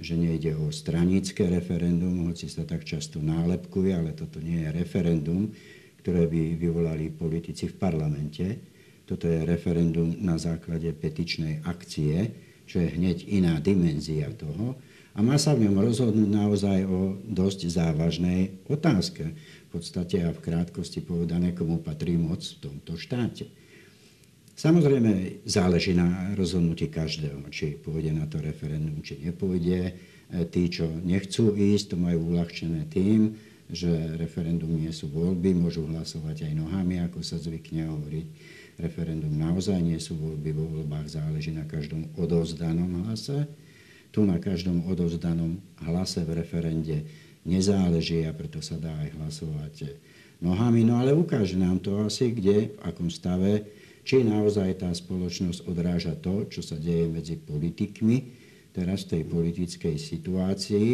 že 0.00 0.16
nejde 0.16 0.56
o 0.56 0.72
stranické 0.72 1.46
referendum, 1.46 2.26
hoci 2.26 2.48
sa 2.48 2.64
tak 2.64 2.88
často 2.88 3.20
nálepkuje, 3.20 3.92
ale 3.92 4.16
toto 4.16 4.40
nie 4.40 4.64
je 4.64 4.72
referendum, 4.72 5.52
ktoré 6.00 6.24
by 6.24 6.56
vyvolali 6.56 7.12
politici 7.12 7.68
v 7.68 7.76
parlamente. 7.76 8.46
Toto 9.04 9.28
je 9.28 9.44
referendum 9.44 10.16
na 10.24 10.40
základe 10.40 10.88
petičnej 10.96 11.68
akcie, 11.68 12.32
čo 12.64 12.80
je 12.80 12.88
hneď 12.96 13.28
iná 13.28 13.60
dimenzia 13.60 14.32
toho. 14.32 14.80
A 15.14 15.26
má 15.26 15.34
sa 15.42 15.58
v 15.58 15.66
ňom 15.66 15.82
rozhodnúť 15.82 16.30
naozaj 16.30 16.78
o 16.86 17.18
dosť 17.26 17.66
závažnej 17.66 18.62
otázke 18.70 19.34
v 19.34 19.68
podstate 19.70 20.22
a 20.22 20.30
v 20.30 20.42
krátkosti 20.42 21.02
povedané, 21.02 21.50
komu 21.50 21.82
patrí 21.82 22.14
moc 22.14 22.42
v 22.42 22.58
tomto 22.62 22.94
štáte. 22.94 23.50
Samozrejme, 24.60 25.40
záleží 25.48 25.96
na 25.96 26.36
rozhodnutí 26.36 26.92
každého, 26.92 27.40
či 27.48 27.80
pôjde 27.80 28.12
na 28.12 28.28
to 28.28 28.44
referendum, 28.44 29.00
či 29.00 29.16
nepôjde. 29.16 29.80
E, 29.88 29.92
tí, 30.52 30.68
čo 30.68 30.84
nechcú 30.84 31.56
ísť, 31.56 31.94
to 31.94 31.96
majú 31.96 32.36
uľahčené 32.36 32.84
tým, 32.92 33.40
že 33.72 33.88
referendum 34.20 34.68
nie 34.68 34.92
sú 34.92 35.08
voľby, 35.08 35.56
môžu 35.56 35.88
hlasovať 35.88 36.50
aj 36.50 36.52
nohami, 36.60 37.00
ako 37.00 37.24
sa 37.24 37.40
zvykne 37.40 37.88
hovoriť. 37.88 38.26
Referendum 38.84 39.32
naozaj 39.32 39.80
nie 39.80 39.96
sú 39.96 40.20
voľby, 40.20 40.52
vo 40.52 40.68
voľbách 40.68 41.08
záleží 41.08 41.56
na 41.56 41.64
každom 41.64 42.12
odovzdanom 42.20 43.08
hlase. 43.08 43.48
Tu 44.10 44.20
na 44.26 44.42
každom 44.42 44.82
odovzdanom 44.90 45.62
hlase 45.86 46.26
v 46.26 46.42
referende 46.42 47.06
nezáleží 47.46 48.26
a 48.26 48.34
preto 48.34 48.58
sa 48.58 48.76
dá 48.76 48.90
aj 49.06 49.14
hlasovať 49.16 49.74
nohami. 50.42 50.82
No 50.82 50.98
ale 50.98 51.14
ukáže 51.14 51.54
nám 51.54 51.78
to 51.78 52.02
asi, 52.02 52.34
kde, 52.34 52.74
v 52.74 52.80
akom 52.82 53.08
stave, 53.08 53.64
či 54.02 54.26
naozaj 54.26 54.82
tá 54.82 54.90
spoločnosť 54.90 55.68
odráža 55.68 56.16
to, 56.18 56.48
čo 56.48 56.64
sa 56.64 56.74
deje 56.74 57.06
medzi 57.06 57.36
politikmi 57.36 58.40
teraz 58.70 59.06
v 59.06 59.18
tej 59.18 59.22
politickej 59.28 59.96
situácii, 59.98 60.90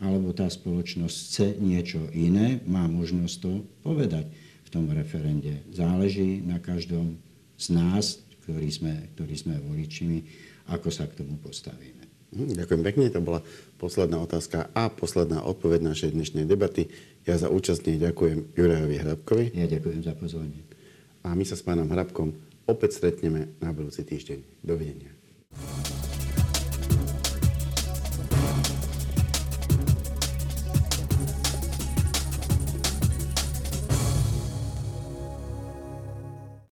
alebo 0.00 0.34
tá 0.34 0.50
spoločnosť 0.50 1.16
chce 1.16 1.46
niečo 1.62 2.02
iné, 2.12 2.60
má 2.66 2.84
možnosť 2.90 3.34
to 3.40 3.52
povedať 3.82 4.26
v 4.66 4.68
tom 4.70 4.90
referende. 4.90 5.62
Záleží 5.70 6.42
na 6.42 6.58
každom 6.58 7.16
z 7.54 7.66
nás, 7.74 8.18
ktorí 8.44 8.68
sme, 8.68 8.94
ktorí 9.14 9.34
sme 9.38 9.56
voličmi, 9.62 10.18
ako 10.74 10.88
sa 10.90 11.06
k 11.06 11.22
tomu 11.22 11.38
postavíme. 11.38 12.13
Hm, 12.34 12.58
ďakujem 12.58 12.82
pekne, 12.82 13.14
to 13.14 13.22
bola 13.22 13.40
posledná 13.78 14.18
otázka 14.18 14.66
a 14.74 14.90
posledná 14.90 15.46
odpoveď 15.46 15.86
našej 15.86 16.10
dnešnej 16.18 16.44
debaty. 16.50 16.90
Ja 17.22 17.38
za 17.38 17.46
účasť 17.46 17.94
ďakujem 17.94 18.58
Jurajovi 18.58 18.96
Hrabkovi. 18.98 19.44
Ja 19.54 19.70
ďakujem 19.70 20.02
za 20.02 20.18
pozornie. 20.18 20.66
A 21.22 21.32
my 21.32 21.46
sa 21.46 21.54
s 21.54 21.62
pánom 21.62 21.86
Hrabkom 21.86 22.34
opäť 22.66 22.98
stretneme 22.98 23.54
na 23.62 23.70
budúci 23.70 24.02
týždeň. 24.02 24.66
Dovidenia. 24.66 25.14